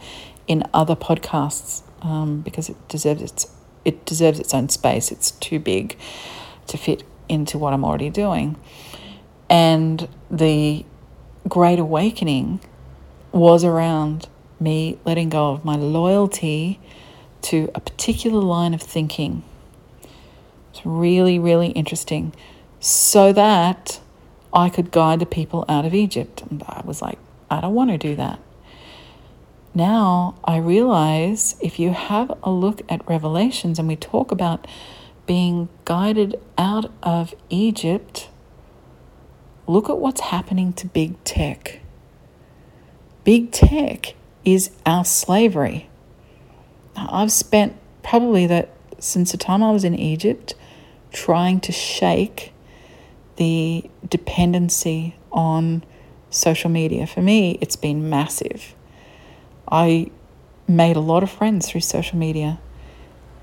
[0.47, 3.47] in other podcasts um, because it deserves its
[3.83, 5.11] it deserves its own space.
[5.11, 5.97] It's too big
[6.67, 8.57] to fit into what I'm already doing.
[9.49, 10.85] And the
[11.49, 12.61] great awakening
[13.33, 14.29] was around
[14.61, 16.81] me letting go of my loyalty
[17.43, 19.43] to a particular line of thinking.
[20.71, 22.33] It's really, really interesting.
[22.79, 24.01] So that
[24.53, 26.43] I could guide the people out of Egypt.
[26.51, 27.19] And I was like,
[27.51, 28.41] I don't want to do that.
[29.75, 34.67] Now I realize if you have a look at Revelations and we talk about
[35.27, 38.29] being guided out of Egypt,
[39.67, 41.81] look at what's happening to big tech.
[43.23, 45.89] Big tech is our slavery.
[46.97, 50.55] I've spent probably that since the time I was in Egypt
[51.13, 52.53] trying to shake
[53.37, 55.85] the dependency on
[56.31, 57.07] social media.
[57.07, 58.75] For me, it's been massive.
[59.71, 60.11] I
[60.69, 62.61] made a lot of friends through social media.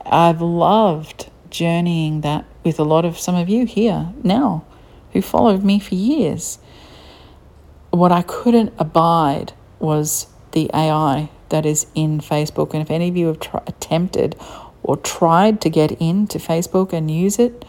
[0.06, 4.66] I've loved journeying that with a lot of some of you here now
[5.14, 6.60] who followed me for years.
[7.90, 10.28] What I couldn't abide was
[10.58, 12.74] the AI that is in Facebook.
[12.74, 14.36] And if any of you have tr- attempted
[14.82, 17.64] or tried to get into Facebook and use it,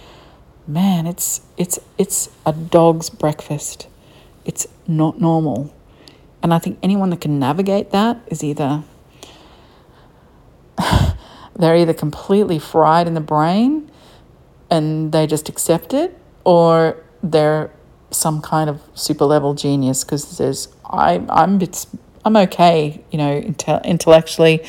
[0.66, 3.88] man, it's it's it's a dog's breakfast.
[4.46, 5.70] It's not normal.
[6.42, 8.82] And I think anyone that can navigate that is either
[11.58, 13.90] they're either completely fried in the brain
[14.70, 17.70] and they just accept it, or they're
[18.10, 21.86] some kind of super level genius because there's I I'm it's
[22.24, 24.62] I'm okay, you know, inte- intellectually,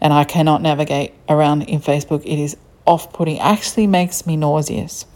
[0.00, 2.22] and I cannot navigate around in Facebook.
[2.24, 5.06] It is off putting, actually makes me nauseous.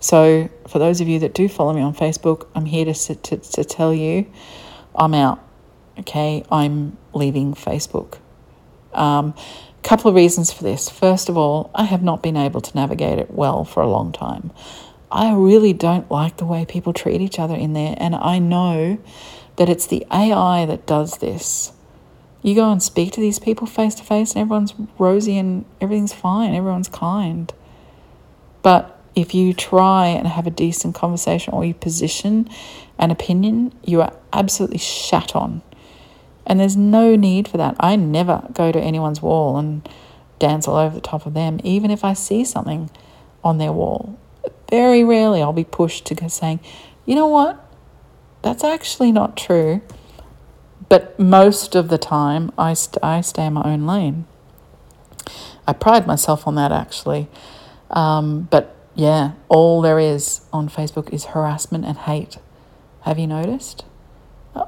[0.00, 3.36] So, for those of you that do follow me on Facebook, I'm here to, to,
[3.36, 4.26] to tell you
[4.94, 5.40] I'm out.
[6.00, 8.18] Okay, I'm leaving Facebook.
[8.92, 9.34] Um,
[9.84, 10.88] couple of reasons for this.
[10.88, 14.12] First of all, I have not been able to navigate it well for a long
[14.12, 14.50] time.
[15.12, 18.98] I really don't like the way people treat each other in there, and I know
[19.56, 21.72] that it's the AI that does this.
[22.42, 26.12] You go and speak to these people face to face, and everyone's rosy and everything's
[26.12, 27.52] fine, everyone's kind.
[28.62, 32.48] But if you try and have a decent conversation or you position
[32.98, 35.62] an opinion, you are absolutely shat on.
[36.46, 37.76] And there's no need for that.
[37.80, 39.88] I never go to anyone's wall and
[40.38, 42.90] dance all over the top of them, even if I see something
[43.42, 44.18] on their wall.
[44.70, 46.60] Very rarely I'll be pushed to saying,
[47.06, 47.63] you know what?
[48.44, 49.80] That's actually not true.
[50.90, 54.26] But most of the time, I, st- I stay in my own lane.
[55.66, 57.26] I pride myself on that actually.
[57.90, 62.36] Um, but yeah, all there is on Facebook is harassment and hate.
[63.00, 63.86] Have you noticed?
[64.54, 64.66] Uh,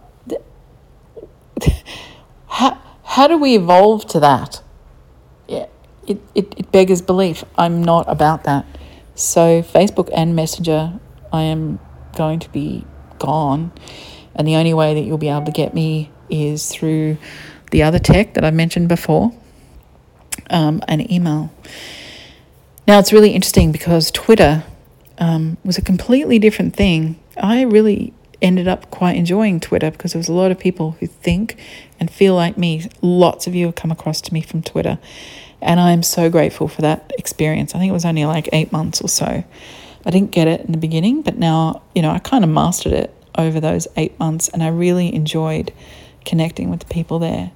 [2.49, 4.63] how, how do we evolve to that?
[5.47, 5.67] Yeah,
[6.07, 7.45] it, it, it beggars belief.
[7.59, 8.65] I'm not about that.
[9.15, 10.99] So, Facebook and Messenger,
[11.31, 11.79] I am
[12.15, 12.87] going to be
[13.19, 13.73] gone.
[14.35, 17.17] And the only way that you'll be able to get me is through
[17.71, 19.33] the other tech that I mentioned before,
[20.51, 21.53] um, an email.
[22.87, 24.65] Now it's really interesting because Twitter
[25.19, 27.19] um, was a completely different thing.
[27.37, 28.13] I really
[28.43, 31.59] ended up quite enjoying Twitter because there was a lot of people who think
[31.99, 32.89] and feel like me.
[33.01, 34.99] Lots of you have come across to me from Twitter,
[35.61, 37.75] and I'm so grateful for that experience.
[37.75, 39.45] I think it was only like eight months or so.
[40.07, 42.93] I didn't get it in the beginning, but now, you know, I kind of mastered
[42.93, 45.73] it over those eight months and I really enjoyed
[46.25, 47.51] connecting with the people there.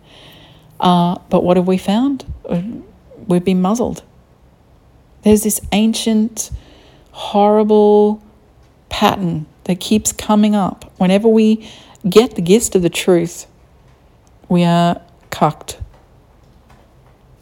[0.81, 2.25] Uh, but what have we found?
[3.27, 4.03] We've been muzzled.
[5.23, 6.51] There's this ancient,
[7.13, 8.23] horrible
[8.89, 10.93] pattern that keeps coming up.
[10.99, 11.69] Whenever we
[12.09, 13.47] get the gist of the truth,
[14.49, 15.79] we are cucked.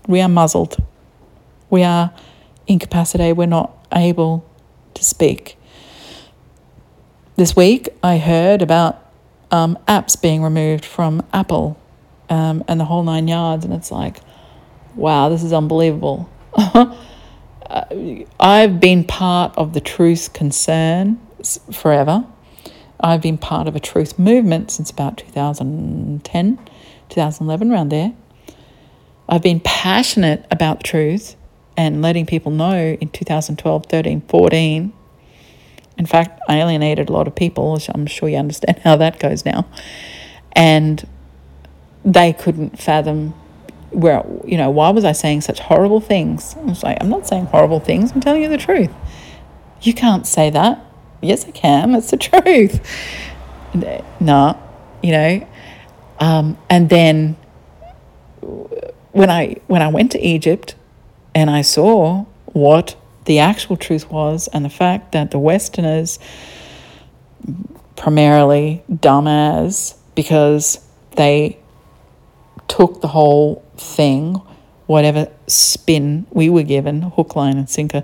[0.06, 0.76] We are muzzled.
[1.70, 2.12] We are
[2.66, 3.36] incapacitated.
[3.36, 4.47] We're not able
[4.99, 5.57] to speak.
[7.36, 9.01] This week, I heard about
[9.51, 11.80] um, apps being removed from Apple
[12.28, 14.18] um, and the whole nine yards, and it's like,
[14.94, 16.28] wow, this is unbelievable.
[18.40, 21.20] I've been part of the truth concern
[21.72, 22.26] forever.
[23.01, 26.59] I've been part of a truth movement since about 2010,
[27.09, 28.14] 2011, around there.
[29.28, 31.36] I've been passionate about truth
[31.79, 34.93] and letting people know in 2012, 13, 14.
[35.97, 39.45] In fact, I alienated a lot of people, I'm sure you understand how that goes
[39.47, 39.64] now.
[40.53, 41.07] And
[42.05, 43.33] they couldn't fathom
[43.91, 46.57] where, you know, why was I saying such horrible things?
[46.57, 48.91] I was like, I'm not saying horrible things, I'm telling you the truth.
[49.81, 50.85] You can't say that.
[51.22, 51.95] Yes, I can.
[51.95, 52.81] It's the truth.
[54.20, 54.61] No,
[55.01, 55.47] you know.
[56.18, 57.37] Um, and then
[59.12, 60.74] when I when I went to Egypt,
[61.35, 66.18] and I saw what the actual truth was, and the fact that the Westerners,
[67.97, 70.85] primarily dumb as, because
[71.16, 71.59] they
[72.68, 74.41] took the whole thing,
[74.87, 78.03] whatever spin we were given, hook, line, and sinker.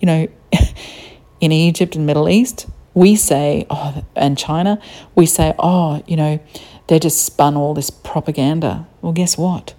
[0.00, 0.28] You know,
[1.40, 4.80] in Egypt and Middle East, we say, oh, and China,
[5.14, 6.40] we say, oh, you know,
[6.88, 8.86] they just spun all this propaganda.
[9.00, 9.74] Well, guess what?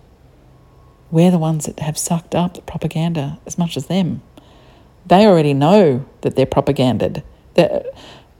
[1.09, 4.21] We're the ones that have sucked up the propaganda as much as them.
[5.05, 7.23] They already know that they're propaganded.
[7.53, 7.83] There,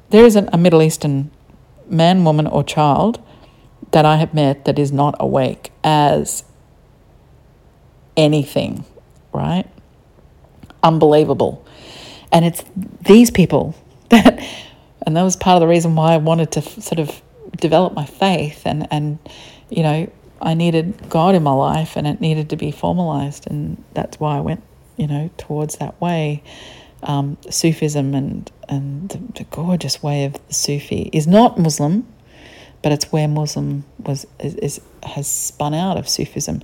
[0.10, 1.32] there isn't a Middle Eastern
[1.90, 3.22] man, woman, or child
[3.92, 6.44] that I have met that is not awake as
[8.18, 8.84] anything,
[9.32, 9.66] right?
[10.84, 11.66] Unbelievable.
[12.32, 12.64] And it's
[13.02, 13.76] these people
[14.10, 14.44] that,
[15.06, 17.22] and that was part of the reason why I wanted to sort of
[17.58, 19.20] develop my faith and, and
[19.70, 20.12] you know,
[20.42, 23.48] I needed God in my life and it needed to be formalized.
[23.48, 24.64] And that's why I went,
[24.96, 26.44] you know, towards that way.
[27.04, 32.08] Um, Sufism and, and the, the, gorgeous way of the Sufi is not Muslim,
[32.82, 36.64] but it's where Muslim was is, is, has spun out of Sufism.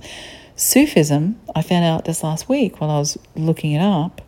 [0.56, 4.20] Sufism, I found out this last week while I was looking it up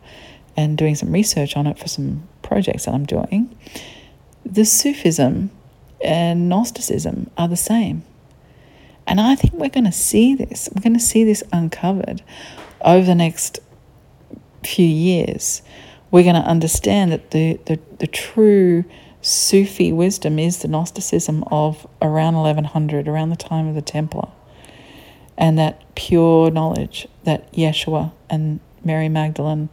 [0.55, 3.55] and doing some research on it for some projects that I'm doing.
[4.45, 5.51] The Sufism
[6.01, 8.03] and Gnosticism are the same.
[9.07, 10.69] And I think we're going to see this.
[10.75, 12.21] We're going to see this uncovered
[12.81, 13.59] over the next
[14.65, 15.61] few years.
[16.11, 18.83] We're going to understand that the, the, the true
[19.21, 24.29] Sufi wisdom is the Gnosticism of around 1100, around the time of the Templar.
[25.37, 29.69] And that pure knowledge that Yeshua and Mary Magdalene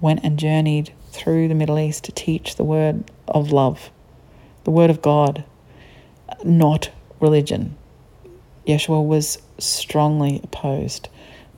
[0.00, 3.90] went and journeyed through the Middle East to teach the word of love,
[4.64, 5.44] the word of God,
[6.44, 6.90] not
[7.20, 7.76] religion.
[8.66, 11.08] Yeshua was strongly opposed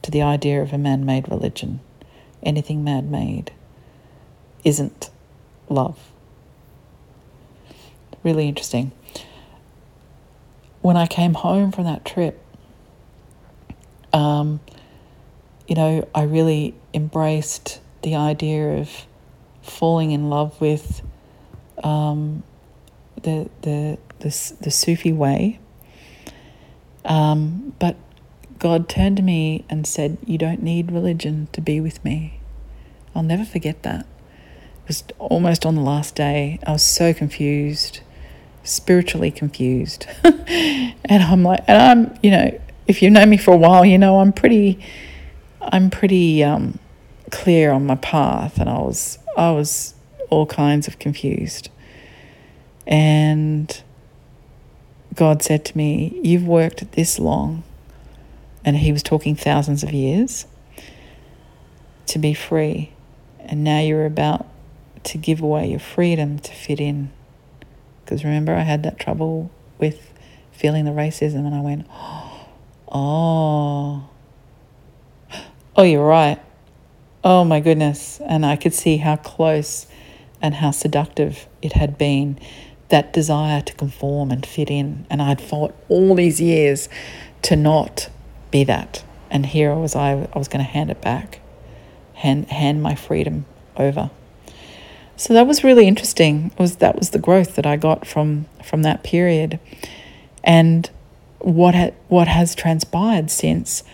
[0.03, 1.81] to the idea of a man made religion.
[2.43, 3.53] Anything man made
[4.65, 5.11] isn't
[5.69, 5.99] love.
[8.23, 8.93] Really interesting.
[10.81, 12.41] When I came home from that trip,
[14.13, 14.61] um,
[15.67, 18.91] you know, I really embraced the idea of
[19.63, 21.03] falling in love with
[21.85, 22.43] um,
[23.23, 25.61] the, the, the, the Sufi way.
[27.05, 27.97] Um, but
[28.59, 32.41] God turned to me and said, You don't need religion to be with me.
[33.15, 34.01] I'll never forget that.
[34.01, 36.59] It was almost on the last day.
[36.67, 38.01] I was so confused,
[38.63, 40.07] spiritually confused.
[40.25, 43.99] and I'm like, and I'm, you know, if you know me for a while, you
[43.99, 44.79] know I'm pretty,
[45.61, 46.79] I'm pretty um,
[47.31, 49.95] clear on my path, and I was, I was
[50.31, 51.69] all kinds of confused.
[52.87, 53.83] And
[55.15, 57.63] God said to me, You've worked this long,
[58.65, 60.47] and He was talking thousands of years,
[62.07, 62.93] to be free.
[63.41, 64.47] And now you're about
[65.05, 67.11] to give away your freedom to fit in.
[68.05, 70.13] Because remember, I had that trouble with
[70.53, 71.87] feeling the racism, and I went,
[72.95, 74.09] Oh,
[75.77, 76.41] oh, you're right.
[77.25, 78.21] Oh my goodness.
[78.27, 79.87] And I could see how close
[80.41, 82.39] and how seductive it had been
[82.93, 85.07] that desire to conform and fit in.
[85.11, 86.89] And I'd fought all these years
[87.43, 88.09] to not
[88.51, 89.03] be that.
[89.31, 91.41] And here was I, I was going to hand it back,
[92.15, 93.47] hand, hand my freedom
[93.79, 94.11] over.
[95.17, 96.53] So that was really interesting.
[96.53, 99.61] It was that was the growth that I got from from that period,
[100.43, 100.91] and
[101.39, 103.85] what ha- what has transpired since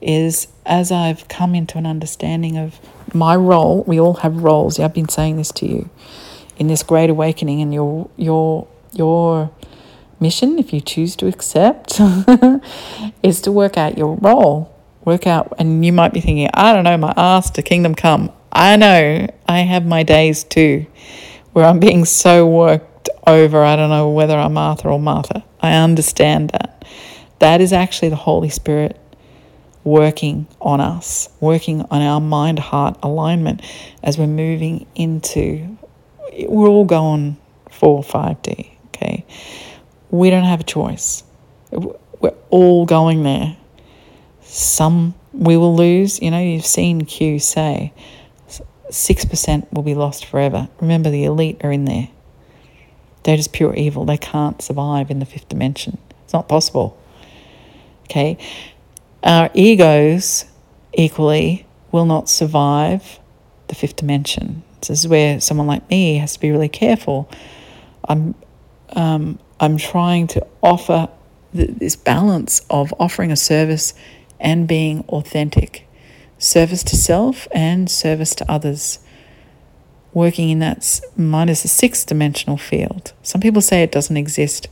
[0.00, 2.80] is as I've come into an understanding of
[3.14, 3.84] my role.
[3.84, 4.78] We all have roles.
[4.78, 5.88] Yeah, I've been saying this to you
[6.62, 9.50] in this great awakening, and your your your
[10.20, 12.00] mission, if you choose to accept,
[13.24, 14.72] is to work out your role.
[15.04, 18.30] Work out, and you might be thinking, I don't know, my ass to kingdom come.
[18.52, 20.86] I know I have my days too,
[21.52, 23.64] where I'm being so worked over.
[23.64, 25.44] I don't know whether I'm Martha or Martha.
[25.60, 26.86] I understand that.
[27.40, 28.96] That is actually the Holy Spirit
[29.82, 33.62] working on us, working on our mind heart alignment
[34.04, 35.76] as we're moving into
[36.48, 37.36] we're all going
[37.70, 39.24] for 5D, okay?
[40.10, 41.24] We don't have a choice.
[41.70, 43.56] We're all going there.
[44.42, 46.20] Some we will lose.
[46.20, 47.92] You know, you've seen Q say
[48.92, 50.68] 6% will be lost forever.
[50.80, 52.08] Remember, the elite are in there.
[53.22, 54.04] They're just pure evil.
[54.04, 55.98] They can't survive in the fifth dimension.
[56.24, 56.98] It's not possible.
[58.04, 58.36] Okay?
[59.22, 60.44] Our egos,
[60.92, 63.20] equally, will not survive
[63.68, 64.62] the fifth dimension.
[64.88, 67.30] This is where someone like me has to be really careful.
[68.08, 68.34] I'm,
[68.90, 71.08] um, I'm trying to offer
[71.54, 73.94] th- this balance of offering a service
[74.40, 75.86] and being authentic
[76.38, 78.98] service to self and service to others.
[80.12, 83.14] Working in that minus a six dimensional field.
[83.22, 84.68] Some people say it doesn't exist.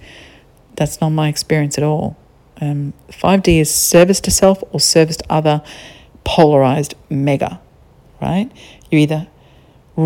[0.77, 2.19] That's not my experience at all.
[2.61, 5.63] Um, 5D is service to self or service to other,
[6.25, 7.59] polarized mega,
[8.21, 8.51] right?
[8.91, 9.29] You either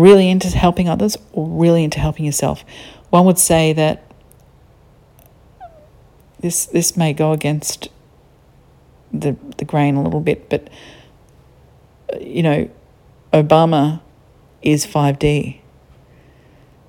[0.01, 2.63] really into helping others or really into helping yourself.
[3.09, 4.11] One would say that
[6.39, 7.89] this this may go against
[9.11, 10.69] the the grain a little bit, but
[12.19, 12.69] you know,
[13.33, 14.01] Obama
[14.61, 15.59] is 5D.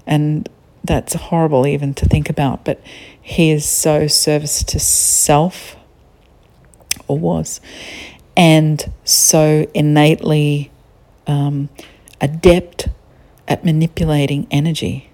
[0.06, 0.48] And
[0.84, 2.80] that's horrible even to think about, but
[3.20, 5.76] he is so service to self,
[7.08, 7.60] or was,
[8.36, 10.70] and so innately
[11.26, 11.68] um,
[12.20, 12.88] adept
[13.48, 15.10] at manipulating energy.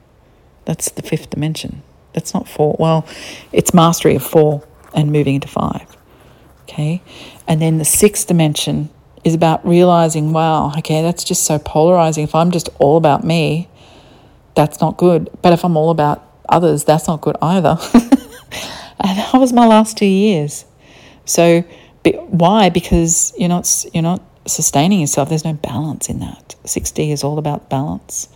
[0.65, 1.83] That's the fifth dimension.
[2.13, 2.77] That's not four.
[2.79, 3.07] Well,
[3.53, 5.97] it's mastery of four and moving into five.
[6.63, 7.03] Okay.
[7.47, 8.91] And then the sixth dimension
[9.25, 12.25] is about realizing, wow, okay, that's just so polarizing.
[12.25, 13.69] If I'm just all about me,
[14.55, 15.31] that's not good.
[15.43, 17.77] But if I'm all about others, that's not good either.
[17.95, 20.65] and that was my last two years.
[21.25, 21.63] So,
[22.03, 22.69] why?
[22.69, 25.29] Because you're not you're not sustaining yourself.
[25.29, 26.55] There's no balance in that.
[26.65, 28.29] 6D is all about balance,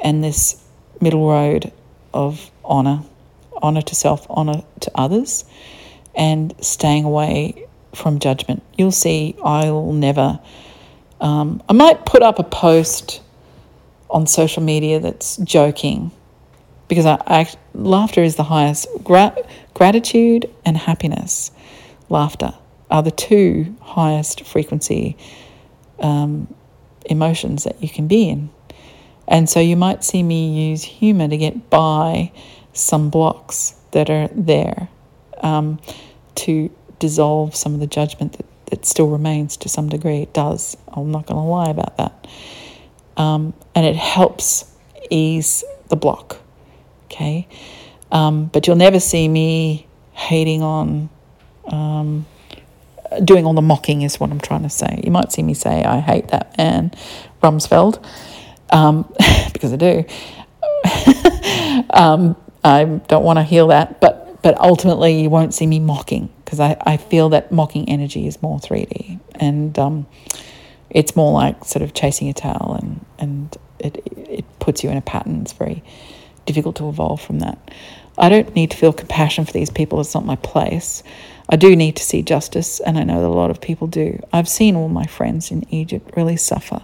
[0.00, 0.62] and this
[1.00, 1.72] middle road
[2.12, 3.02] of honor,
[3.62, 5.44] honor to self, honor to others,
[6.14, 8.62] and staying away from judgment.
[8.76, 10.40] You'll see I'll never,
[11.20, 13.20] um, I might put up a post
[14.10, 16.10] on social media that's joking
[16.88, 18.86] because I, I laughter is the highest.
[19.02, 19.36] Gra-
[19.74, 21.50] gratitude and happiness,
[22.08, 22.54] laughter,
[22.94, 25.16] are the two highest frequency
[25.98, 26.54] um,
[27.06, 28.48] emotions that you can be in.
[29.26, 32.30] And so you might see me use humor to get by
[32.72, 34.88] some blocks that are there
[35.42, 35.80] um,
[36.36, 36.70] to
[37.00, 40.22] dissolve some of the judgment that, that still remains to some degree.
[40.22, 40.76] It does.
[40.86, 42.28] I'm not going to lie about that.
[43.16, 44.72] Um, and it helps
[45.10, 46.40] ease the block.
[47.06, 47.48] Okay.
[48.12, 51.10] Um, but you'll never see me hating on,
[51.66, 52.26] um,
[53.20, 55.00] doing all the mocking, is what I'm trying to say.
[55.04, 56.92] You might see me say, I hate that man,
[57.42, 58.04] Rumsfeld
[58.70, 59.12] um,
[59.52, 60.04] because I do.
[61.90, 66.28] um, I don't want to heal that, but but ultimately you won't see me mocking
[66.44, 70.06] because I, I feel that mocking energy is more 3D and um,
[70.90, 74.98] it's more like sort of chasing a tail and, and it, it puts you in
[74.98, 75.40] a pattern.
[75.40, 75.82] It's very
[76.44, 77.58] difficult to evolve from that.
[78.18, 81.02] I don't need to feel compassion for these people, it's not my place.
[81.48, 84.20] I do need to see justice, and I know that a lot of people do.
[84.32, 86.82] I've seen all my friends in Egypt really suffer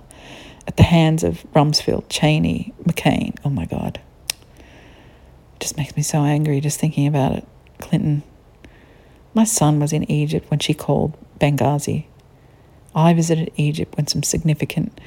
[0.66, 3.36] at the hands of Rumsfeld, Cheney, McCain.
[3.44, 4.00] Oh my God.
[4.58, 7.46] It just makes me so angry just thinking about it.
[7.78, 8.22] Clinton.
[9.32, 12.04] My son was in Egypt when she called Benghazi.
[12.94, 15.00] I visited Egypt when some significant,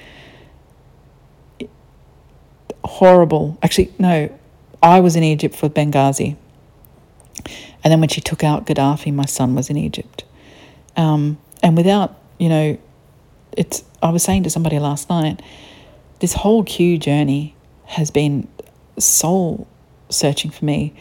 [2.83, 4.29] horrible, actually, no,
[4.81, 6.37] I was in Egypt for Benghazi.
[7.83, 10.23] And then when she took out Gaddafi, my son was in Egypt.
[10.95, 12.77] Um, and without, you know,
[13.57, 15.41] it's I was saying to somebody last night,
[16.19, 17.55] this whole Q journey
[17.85, 18.47] has been
[18.97, 19.67] soul
[20.09, 20.93] searching for me,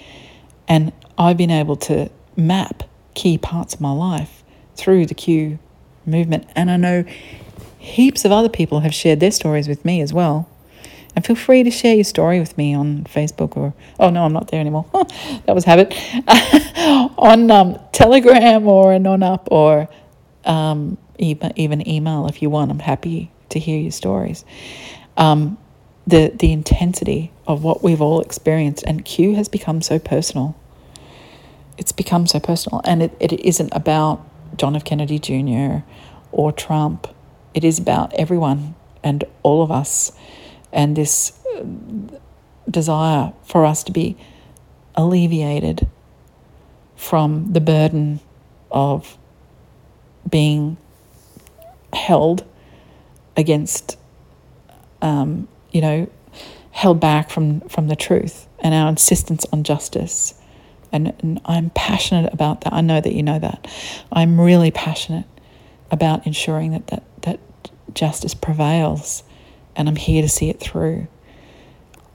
[0.69, 4.43] and I've been able to map key parts of my life
[4.77, 5.59] through the Q
[6.07, 7.05] movement, and I know
[7.79, 10.49] heaps of other people have shared their stories with me as well.
[11.15, 14.33] And feel free to share your story with me on Facebook or, oh no, I'm
[14.33, 14.87] not there anymore.
[14.93, 15.95] that was habit.
[17.19, 19.89] on um, Telegram or on up or
[20.45, 22.71] um, even, even email if you want.
[22.71, 24.45] I'm happy to hear your stories.
[25.17, 25.59] Um,
[26.07, 30.57] the, the intensity of what we've all experienced, and Q has become so personal.
[31.79, 34.85] It's become so personal, and it, it isn't about John F.
[34.85, 35.85] Kennedy Jr.
[36.31, 37.07] or Trump.
[37.55, 40.13] It is about everyone and all of us,
[40.73, 41.65] and this uh,
[42.71, 44.17] desire for us to be
[44.95, 45.89] alleviated
[46.97, 48.21] from the burden
[48.71, 49.19] of
[50.29, 50.77] being
[51.93, 52.45] held
[53.37, 53.99] against,
[55.01, 56.11] um, you know,
[56.71, 60.35] held back from, from the truth and our insistence on justice.
[60.91, 62.73] And, and I'm passionate about that.
[62.73, 63.67] I know that you know that.
[64.11, 65.27] I'm really passionate
[65.91, 67.41] about ensuring that, that, that
[67.95, 69.23] justice prevails,
[69.77, 71.09] and I'm here to see it through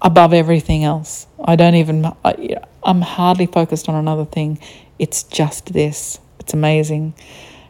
[0.02, 1.28] above everything else.
[1.44, 4.60] I don't even, I, I'm hardly focused on another thing.
[5.00, 6.20] It's just this.
[6.40, 7.14] It's amazing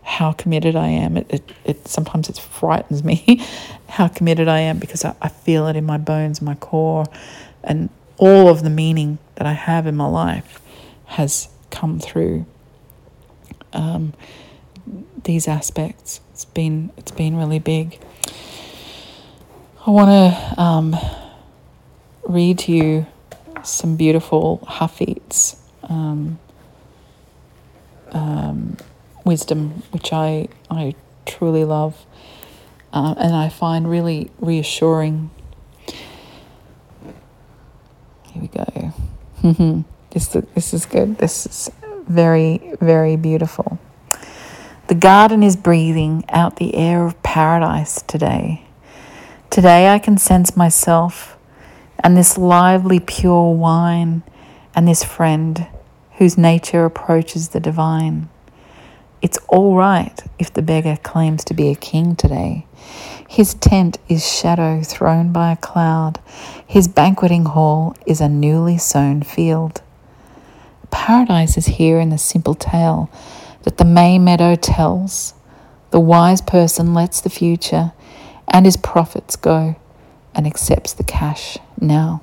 [0.04, 1.18] how committed I am.
[1.18, 3.46] It, it, it sometimes it frightens me
[3.90, 7.06] how committed I am because I, I feel it in my bones, my core,
[7.64, 10.62] and all of the meaning that I have in my life
[11.06, 12.46] has come through
[13.74, 14.14] um,
[15.24, 16.22] these aspects.
[16.32, 18.00] It's been it's been really big.
[19.88, 20.98] I want to um,
[22.28, 23.08] read to you
[23.64, 25.56] some beautiful Hafiz.
[25.84, 26.40] Um,
[28.12, 28.76] um,
[29.24, 30.94] wisdom, which I, I
[31.26, 32.06] truly love
[32.92, 35.30] uh, and I find really reassuring.
[38.34, 39.86] Here we go.
[40.10, 41.18] this, this is good.
[41.18, 41.72] This is
[42.06, 43.80] very, very beautiful.
[44.88, 48.67] The garden is breathing out the air of paradise today.
[49.50, 51.38] Today I can sense myself
[52.00, 54.24] and this lively, pure wine
[54.76, 55.68] and this friend
[56.18, 58.30] whose nature approaches the divine.
[59.22, 62.68] It's all right if the beggar claims to be a king today.
[63.28, 66.20] His tent is shadow thrown by a cloud.
[66.68, 69.82] His banqueting hall is a newly sown field.
[70.92, 73.10] Paradise is here in the simple tale
[73.64, 75.34] that the May meadow tells.
[75.92, 77.94] The wise person lets the future
[78.48, 79.76] and his profits go
[80.34, 82.22] and accepts the cash now.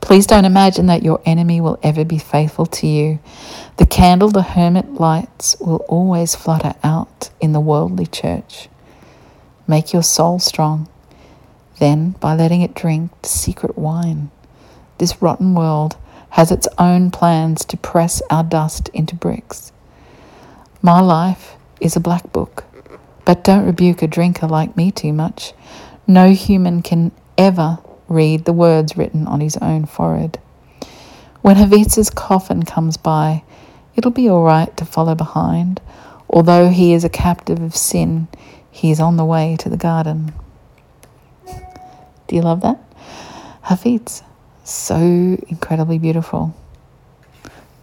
[0.00, 3.20] Please don't imagine that your enemy will ever be faithful to you.
[3.76, 8.68] The candle the hermit lights will always flutter out in the worldly church.
[9.68, 10.88] Make your soul strong,
[11.78, 14.30] then by letting it drink the secret wine.
[14.98, 15.96] This rotten world
[16.30, 19.72] has its own plans to press our dust into bricks.
[20.82, 22.64] My life is a black book,
[23.24, 25.52] but don't rebuke a drinker like me too much.
[26.06, 30.38] No human can ever read the words written on his own forehead.
[31.40, 33.42] When Hafiz's coffin comes by,
[33.96, 35.80] it'll be all right to follow behind.
[36.28, 38.28] Although he is a captive of sin,
[38.70, 40.32] he is on the way to the garden.
[41.46, 42.78] Do you love that?
[43.62, 44.22] Hafiz,
[44.64, 46.54] so incredibly beautiful.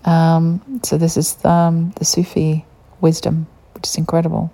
[0.05, 2.65] Um, so this is um, the Sufi
[3.01, 4.51] wisdom, which is incredible.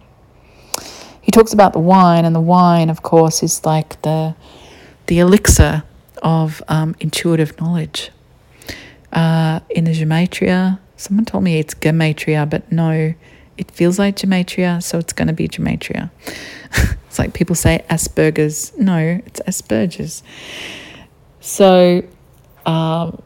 [1.26, 4.36] He talks about the wine, and the wine, of course, is like the
[5.08, 5.82] the elixir
[6.22, 8.12] of um, intuitive knowledge.
[9.12, 13.16] Uh, in the gematria, someone told me it's gematria, but no,
[13.58, 16.12] it feels like gematria, so it's going to be gematria.
[17.08, 18.78] it's like people say Asperger's.
[18.78, 20.22] No, it's Asperger's.
[21.42, 22.04] So,
[22.68, 23.20] um,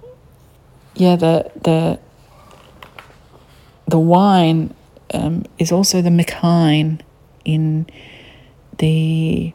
[0.95, 1.99] yeah, the the
[3.89, 4.73] the wine
[5.13, 7.01] um, is also the Mechine
[7.53, 7.87] in
[8.77, 9.53] the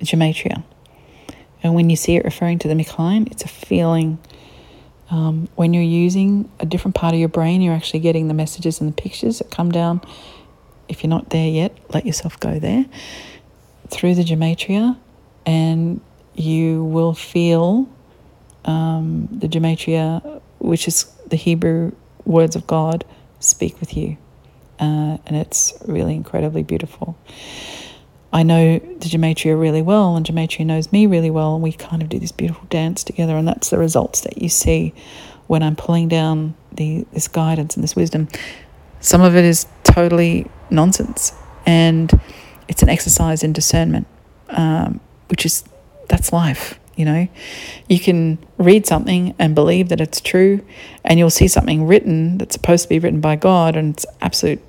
[0.00, 0.62] gematria.
[1.62, 4.18] And when you see it referring to the Mechine, it's a feeling.
[5.10, 8.80] Um, when you're using a different part of your brain, you're actually getting the messages
[8.80, 10.00] and the pictures that come down.
[10.88, 12.84] If you're not there yet, let yourself go there
[13.88, 14.96] through the gematria,
[15.46, 16.00] and
[16.34, 17.88] you will feel
[18.64, 21.92] um, the gematria, which is the Hebrew
[22.24, 23.04] words of God,
[23.40, 24.16] speak with you.
[24.84, 27.16] Uh, and it's really incredibly beautiful.
[28.34, 32.02] I know the gematria really well, and gematria knows me really well, and we kind
[32.02, 33.34] of do this beautiful dance together.
[33.36, 34.92] And that's the results that you see
[35.46, 38.28] when I'm pulling down the this guidance and this wisdom.
[39.00, 41.32] Some of it is totally nonsense,
[41.64, 42.12] and
[42.68, 44.06] it's an exercise in discernment,
[44.50, 45.64] um, which is
[46.08, 46.78] that's life.
[46.96, 47.28] You know,
[47.88, 50.60] you can read something and believe that it's true,
[51.04, 54.60] and you'll see something written that's supposed to be written by God, and it's absolute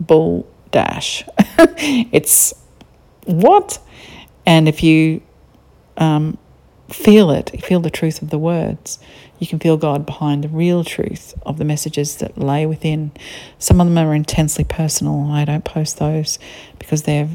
[0.00, 1.24] bull dash.
[2.12, 2.54] it's
[3.24, 3.78] what?
[4.46, 5.20] And if you
[5.96, 6.38] um,
[6.90, 8.98] feel it, feel the truth of the words,
[9.38, 13.12] you can feel God behind the real truth of the messages that lay within.
[13.58, 15.30] Some of them are intensely personal.
[15.30, 16.38] I don't post those
[16.78, 17.28] because they're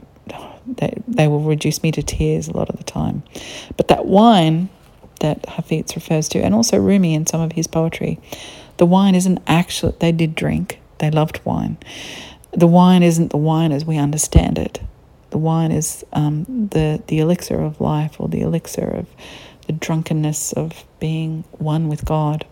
[0.66, 3.24] they, they will reduce me to tears a lot of the time.
[3.76, 4.70] But that wine
[5.20, 8.20] that Hafiz refers to, and also Rumi in some of his poetry,
[8.78, 11.78] the wine isn't actually, they did drink, they loved wine.
[12.56, 14.80] The wine isn't the wine as we understand it.
[15.32, 19.08] The wine is um, the, the elixir of life or the elixir of
[19.66, 22.46] the drunkenness of being one with God.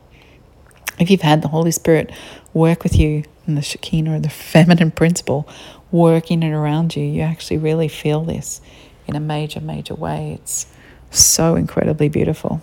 [0.99, 2.11] If you've had the Holy Spirit
[2.53, 5.47] work with you in the Shekinah or the feminine principle
[5.91, 8.61] working it around you, you actually really feel this
[9.07, 10.39] in a major, major way.
[10.41, 10.65] It's
[11.11, 12.61] so incredibly beautiful.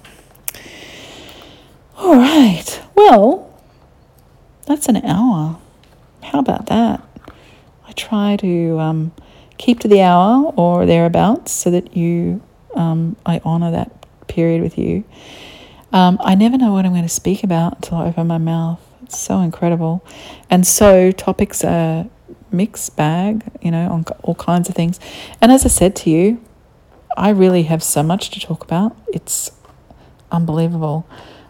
[1.96, 2.82] All right.
[2.94, 3.52] Well,
[4.66, 5.58] that's an hour.
[6.22, 7.02] How about that?
[7.98, 9.12] Try to um,
[9.58, 12.40] keep to the hour or thereabouts so that you,
[12.74, 13.90] um, I honor that
[14.28, 15.04] period with you.
[15.92, 18.80] Um, I never know what I'm going to speak about until I open my mouth.
[19.02, 20.04] It's so incredible.
[20.48, 22.06] And so topics are
[22.52, 25.00] mixed bag, you know, on all kinds of things.
[25.40, 26.42] And as I said to you,
[27.16, 28.96] I really have so much to talk about.
[29.08, 29.50] It's
[30.30, 31.08] unbelievable.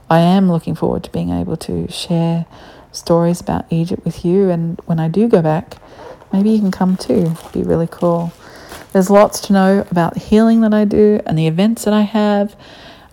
[0.09, 2.46] I am looking forward to being able to share
[2.92, 4.49] stories about Egypt with you.
[4.51, 5.76] And when I do go back,
[6.33, 7.33] maybe you can come too.
[7.33, 8.33] It'd be really cool.
[8.93, 12.03] There's lots to know about the healing that I do and the events that I
[12.03, 12.57] have.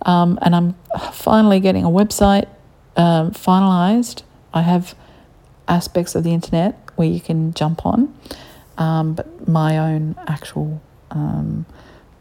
[0.06, 0.76] Um, and I'm
[1.12, 2.48] finally getting a website
[2.96, 4.24] um, finalized.
[4.54, 4.96] I have
[5.68, 8.18] aspects of the internet where you can jump on.
[8.78, 11.66] Um, but my own actual um,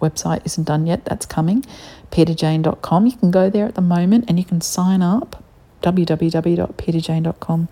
[0.01, 1.05] website isn't done yet.
[1.05, 1.65] That's coming.
[2.11, 3.07] PeterJane.com.
[3.07, 5.45] You can go there at the moment and you can sign up.
[5.83, 7.69] www.peterjane.com.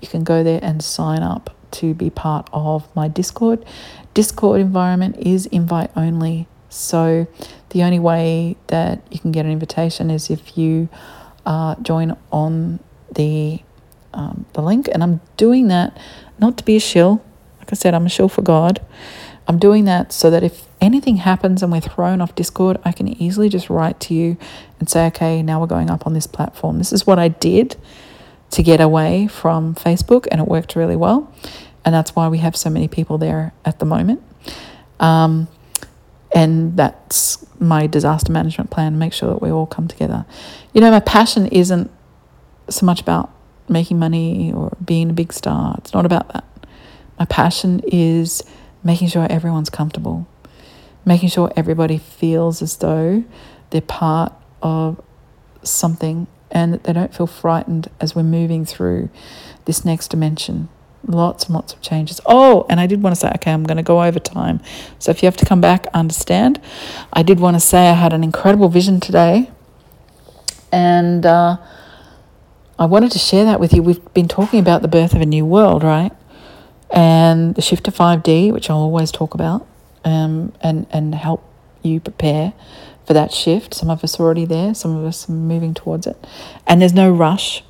[0.00, 3.64] You can go there and sign up to be part of my Discord.
[4.14, 6.46] Discord environment is invite only.
[6.68, 7.26] So
[7.70, 10.88] the only way that you can get an invitation is if you
[11.46, 12.80] uh, join on
[13.12, 13.60] the
[14.12, 14.88] um, the link.
[14.92, 15.96] And I'm doing that
[16.38, 17.24] not to be a shill.
[17.58, 18.84] Like I said, I'm a shill for God.
[19.46, 23.08] I'm doing that so that if anything happens and we're thrown off Discord, I can
[23.08, 24.36] easily just write to you
[24.78, 26.78] and say, okay, now we're going up on this platform.
[26.78, 27.76] This is what I did
[28.54, 31.32] to get away from Facebook, and it worked really well.
[31.84, 34.22] And that's why we have so many people there at the moment.
[35.00, 35.48] Um,
[36.32, 40.24] and that's my disaster management plan make sure that we all come together.
[40.72, 41.90] You know, my passion isn't
[42.68, 43.32] so much about
[43.68, 45.74] making money or being a big star.
[45.78, 46.44] It's not about that.
[47.18, 48.44] My passion is
[48.84, 50.28] making sure everyone's comfortable,
[51.04, 53.24] making sure everybody feels as though
[53.70, 54.32] they're part
[54.62, 55.00] of
[55.64, 59.10] something and that they don't feel frightened as we're moving through
[59.64, 60.68] this next dimension.
[61.06, 62.20] Lots and lots of changes.
[62.24, 64.62] Oh, and I did want to say, okay, I'm going to go over time.
[64.98, 66.62] So if you have to come back, understand.
[67.12, 69.50] I did want to say I had an incredible vision today.
[70.72, 71.58] And uh,
[72.78, 73.82] I wanted to share that with you.
[73.82, 76.12] We've been talking about the birth of a new world, right?
[76.90, 79.66] And the shift to 5D, which I'll always talk about
[80.04, 81.44] um, and, and help
[81.82, 82.54] you prepare
[83.06, 83.74] for that shift.
[83.74, 86.16] Some of us are already there, some of us are moving towards it.
[86.66, 87.62] And there's no rush,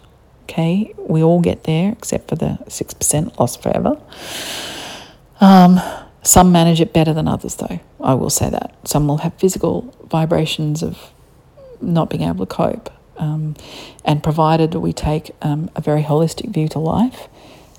[0.44, 0.94] okay?
[0.98, 4.00] We all get there, except for the 6% lost forever.
[5.40, 5.80] Um,
[6.22, 8.74] some manage it better than others, though, I will say that.
[8.84, 11.12] Some will have physical vibrations of
[11.80, 12.90] not being able to cope.
[13.16, 13.54] Um,
[14.04, 17.28] and provided we take um, a very holistic view to life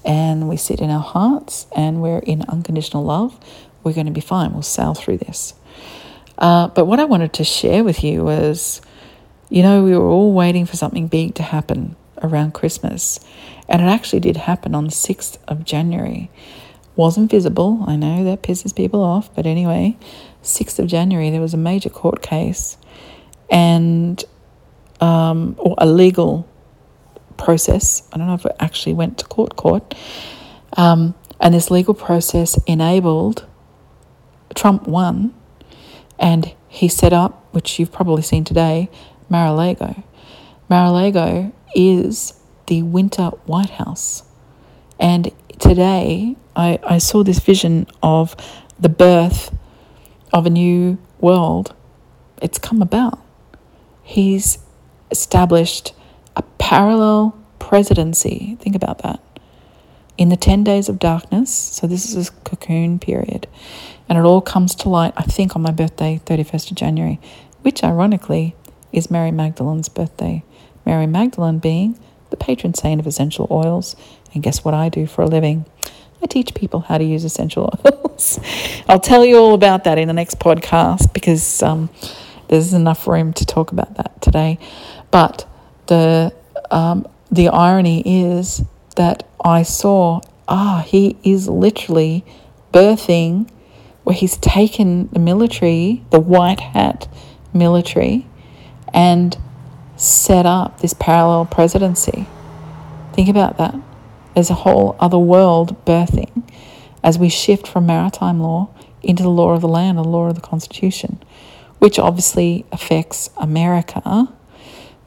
[0.06, 3.38] and we sit in our hearts and we're in unconditional love,
[3.84, 4.54] we're going to be fine.
[4.54, 5.56] We'll sail through this.
[6.38, 8.82] Uh, but what I wanted to share with you was
[9.50, 13.20] you know, we were all waiting for something big to happen around Christmas,
[13.70, 16.32] and it actually did happen on the 6th of January.
[16.96, 19.98] Wasn't visible, I know that pisses people off, but anyway,
[20.44, 22.78] 6th of January, there was a major court case
[23.50, 24.24] and
[25.02, 26.48] um, or a legal
[27.38, 28.08] process.
[28.12, 29.94] I don't know if it actually went to court, court.
[30.78, 33.46] Um, and this legal process enabled
[34.56, 35.34] Trump won
[36.20, 38.90] and he set up, which you've probably seen today,
[39.30, 40.04] Mar-a-Lago.
[40.70, 44.24] Mar-a-Lago is the winter White House.
[45.00, 48.36] And today I, I saw this vision of
[48.80, 49.56] the birth
[50.34, 51.74] of a new world.
[52.42, 53.22] It's come about.
[54.04, 54.60] He's
[55.12, 55.94] established
[56.36, 58.58] a parallel presidency.
[58.60, 59.22] Think about that.
[60.18, 63.48] In the 10 days of darkness, so this is a cocoon period,
[64.08, 67.20] and it all comes to light, I think, on my birthday, 31st of January,
[67.62, 68.56] which ironically
[68.92, 70.44] is Mary Magdalene's birthday.
[70.86, 72.00] Mary Magdalene being
[72.30, 73.96] the patron saint of essential oils.
[74.34, 75.66] And guess what I do for a living?
[76.22, 78.40] I teach people how to use essential oils.
[78.88, 81.90] I'll tell you all about that in the next podcast because um,
[82.48, 84.60] there's enough room to talk about that today.
[85.12, 85.48] But
[85.88, 86.34] the
[86.72, 88.64] um, the irony is
[88.96, 92.24] that I saw ah he is literally
[92.74, 93.50] birthing
[94.06, 97.08] where he's taken the military, the white hat
[97.54, 98.28] military,
[98.94, 99.36] and
[99.98, 102.28] set up this parallel presidency.
[103.14, 103.76] Think about that.
[104.36, 106.44] There's a whole other world birthing
[107.04, 108.70] as we shift from maritime law
[109.02, 111.24] into the law of the land, the law of the Constitution,
[111.80, 114.28] which obviously affects America.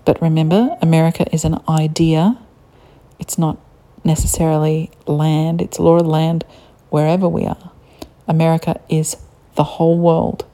[0.04, 2.36] But remember, America is an idea,
[3.20, 3.58] it's not
[4.02, 6.44] necessarily land, it's law of land
[6.90, 7.67] wherever we are.
[8.28, 9.16] America is
[9.56, 10.44] the whole world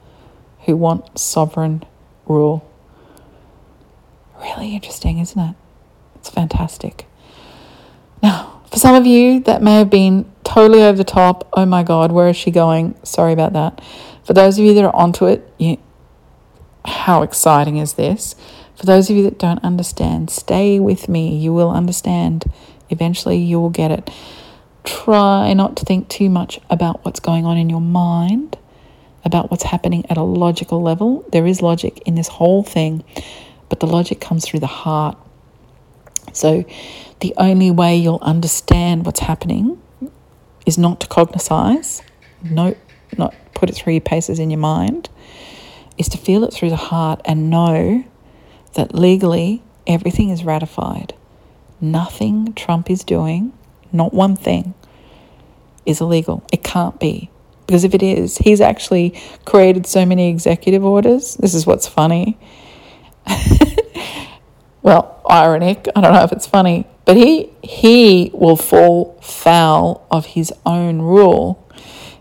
[0.65, 1.83] who want sovereign
[2.25, 2.67] rule.
[4.39, 5.55] Really interesting, isn't it?
[6.15, 7.05] It's fantastic.
[8.23, 11.47] Now, for some of you, that may have been totally over the top.
[11.53, 12.95] Oh my God, where is she going?
[13.03, 13.81] Sorry about that.
[14.23, 15.77] For those of you that are onto it, you,
[16.83, 18.35] how exciting is this?
[18.75, 21.37] For those of you that don't understand, stay with me.
[21.37, 22.45] You will understand.
[22.89, 24.09] Eventually, you will get it.
[24.85, 28.57] Try not to think too much about what's going on in your mind,
[29.23, 31.25] about what's happening at a logical level.
[31.31, 33.03] There is logic in this whole thing,
[33.67, 35.17] but the logic comes through the heart.
[36.33, 36.65] So,
[37.21, 39.81] the only way you'll understand what's happening
[40.65, 42.01] is not to cognize,
[42.43, 42.75] no,
[43.17, 45.09] not put it through your paces in your mind,
[45.97, 48.03] is to feel it through the heart and know
[48.73, 51.13] that legally everything is ratified.
[51.79, 53.53] Nothing Trump is doing
[53.91, 54.73] not one thing,
[55.85, 56.43] is illegal.
[56.51, 57.29] It can't be.
[57.65, 61.35] Because if it is, he's actually created so many executive orders.
[61.35, 62.37] This is what's funny.
[64.81, 65.87] well, ironic.
[65.95, 71.01] I don't know if it's funny, but he he will fall foul of his own
[71.01, 71.67] rule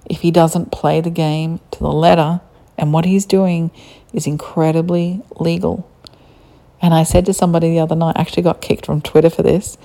[0.07, 2.41] if he doesn't play the game to the letter.
[2.79, 3.71] And what he's doing
[4.13, 5.89] is incredibly legal.
[6.81, 9.43] And I said to somebody the other night, I actually got kicked from Twitter for
[9.43, 9.77] this.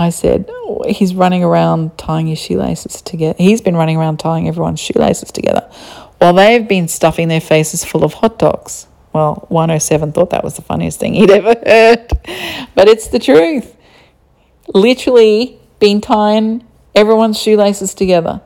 [0.00, 3.36] I said, oh, he's running around tying his shoelaces together.
[3.36, 5.70] He's been running around tying everyone's shoelaces together
[6.16, 8.86] while they've been stuffing their faces full of hot dogs.
[9.12, 12.08] Well, 107 thought that was the funniest thing he'd ever heard.
[12.74, 13.76] But it's the truth.
[14.72, 18.40] Literally been tying everyone's shoelaces together.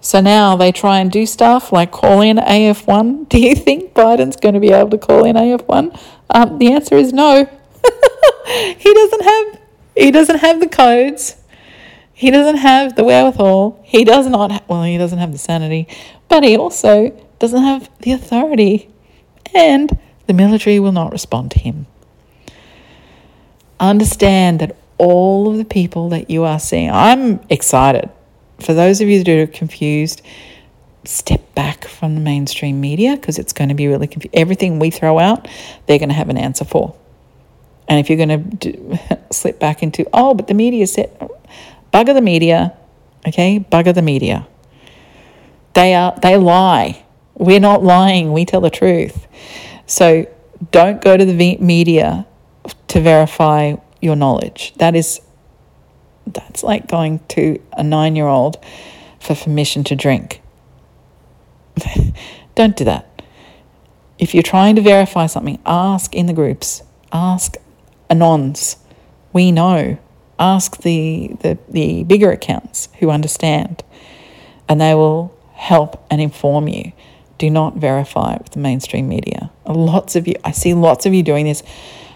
[0.00, 3.28] So now they try and do stuff like call in AF1.
[3.28, 6.00] Do you think Biden's going to be able to call in AF1?
[6.30, 7.44] Um, the answer is no.
[8.46, 9.60] he doesn't have
[10.00, 11.36] he doesn't have the codes.
[12.12, 13.80] He doesn't have the wherewithal.
[13.84, 15.88] He does not, ha- well, he doesn't have the sanity,
[16.28, 18.90] but he also doesn't have the authority.
[19.54, 21.86] And the military will not respond to him.
[23.78, 28.10] understand that all of the people that you are seeing, I'm excited.
[28.58, 30.20] For those of you that are confused,
[31.04, 34.38] step back from the mainstream media because it's going to be really confusing.
[34.38, 35.48] Everything we throw out,
[35.86, 36.94] they're going to have an answer for.
[37.90, 41.10] And if you're going to slip back into, oh, but the media said,
[41.92, 42.72] bugger the media,
[43.26, 43.58] okay?
[43.70, 44.46] Bugger the media.
[45.74, 47.04] They are they lie.
[47.34, 48.32] We're not lying.
[48.32, 49.26] We tell the truth.
[49.86, 50.26] So
[50.72, 52.26] don't go to the media
[52.88, 54.74] to verify your knowledge.
[54.76, 55.20] That is
[56.26, 58.64] that's like going to a 9-year-old
[59.18, 60.42] for permission to drink.
[62.54, 63.22] don't do that.
[64.18, 66.82] If you're trying to verify something, ask in the groups.
[67.12, 67.56] Ask
[68.10, 68.76] anons.
[69.32, 69.98] We know.
[70.38, 73.84] Ask the, the, the bigger accounts who understand,
[74.68, 76.92] and they will help and inform you.
[77.38, 79.50] Do not verify with the mainstream media.
[79.66, 81.62] Lots of you, I see lots of you doing this.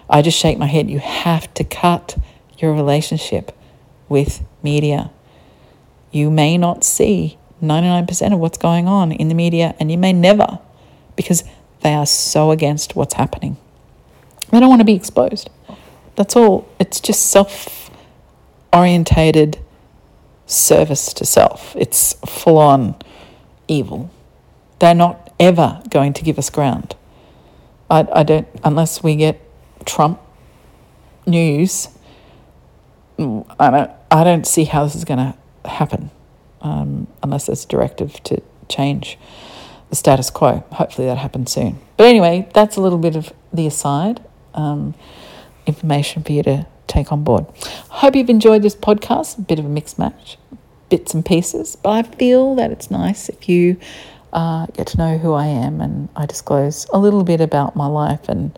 [0.09, 0.91] I just shake my head.
[0.91, 2.17] You have to cut
[2.59, 3.57] your relationship
[4.09, 5.11] with media.
[6.11, 10.13] You may not see 99% of what's going on in the media, and you may
[10.13, 10.59] never
[11.17, 11.45] because
[11.81, 13.57] they are so against what's happening.
[14.51, 15.51] They don't want to be exposed.
[16.17, 16.69] That's all.
[16.79, 17.91] It's just self
[18.73, 19.59] orientated
[20.47, 21.75] service to self.
[21.77, 22.97] It's full on
[23.69, 24.11] evil.
[24.79, 26.95] They're not ever going to give us ground.
[27.91, 29.41] I, I don't, unless we get
[29.85, 30.21] Trump
[31.27, 31.89] news,
[33.19, 36.11] I don't, I don't see how this is going to happen
[36.61, 39.19] um, unless there's a directive to change
[39.91, 40.65] the status quo.
[40.73, 41.79] Hopefully that happens soon.
[41.97, 44.23] But anyway, that's a little bit of the aside.
[44.55, 44.95] Um,
[45.67, 47.47] information for you to take on board.
[47.89, 50.39] Hope you've enjoyed this podcast, a bit of a mixed match,
[50.89, 53.79] bits and pieces, but I feel that it's nice if you
[54.33, 57.87] uh, get to know who I am and I disclose a little bit about my
[57.87, 58.57] life and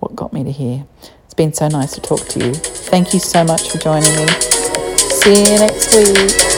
[0.00, 0.86] what got me to here.
[1.24, 2.54] It's been so nice to talk to you.
[2.54, 4.26] Thank you so much for joining me.
[4.98, 6.55] See you next week.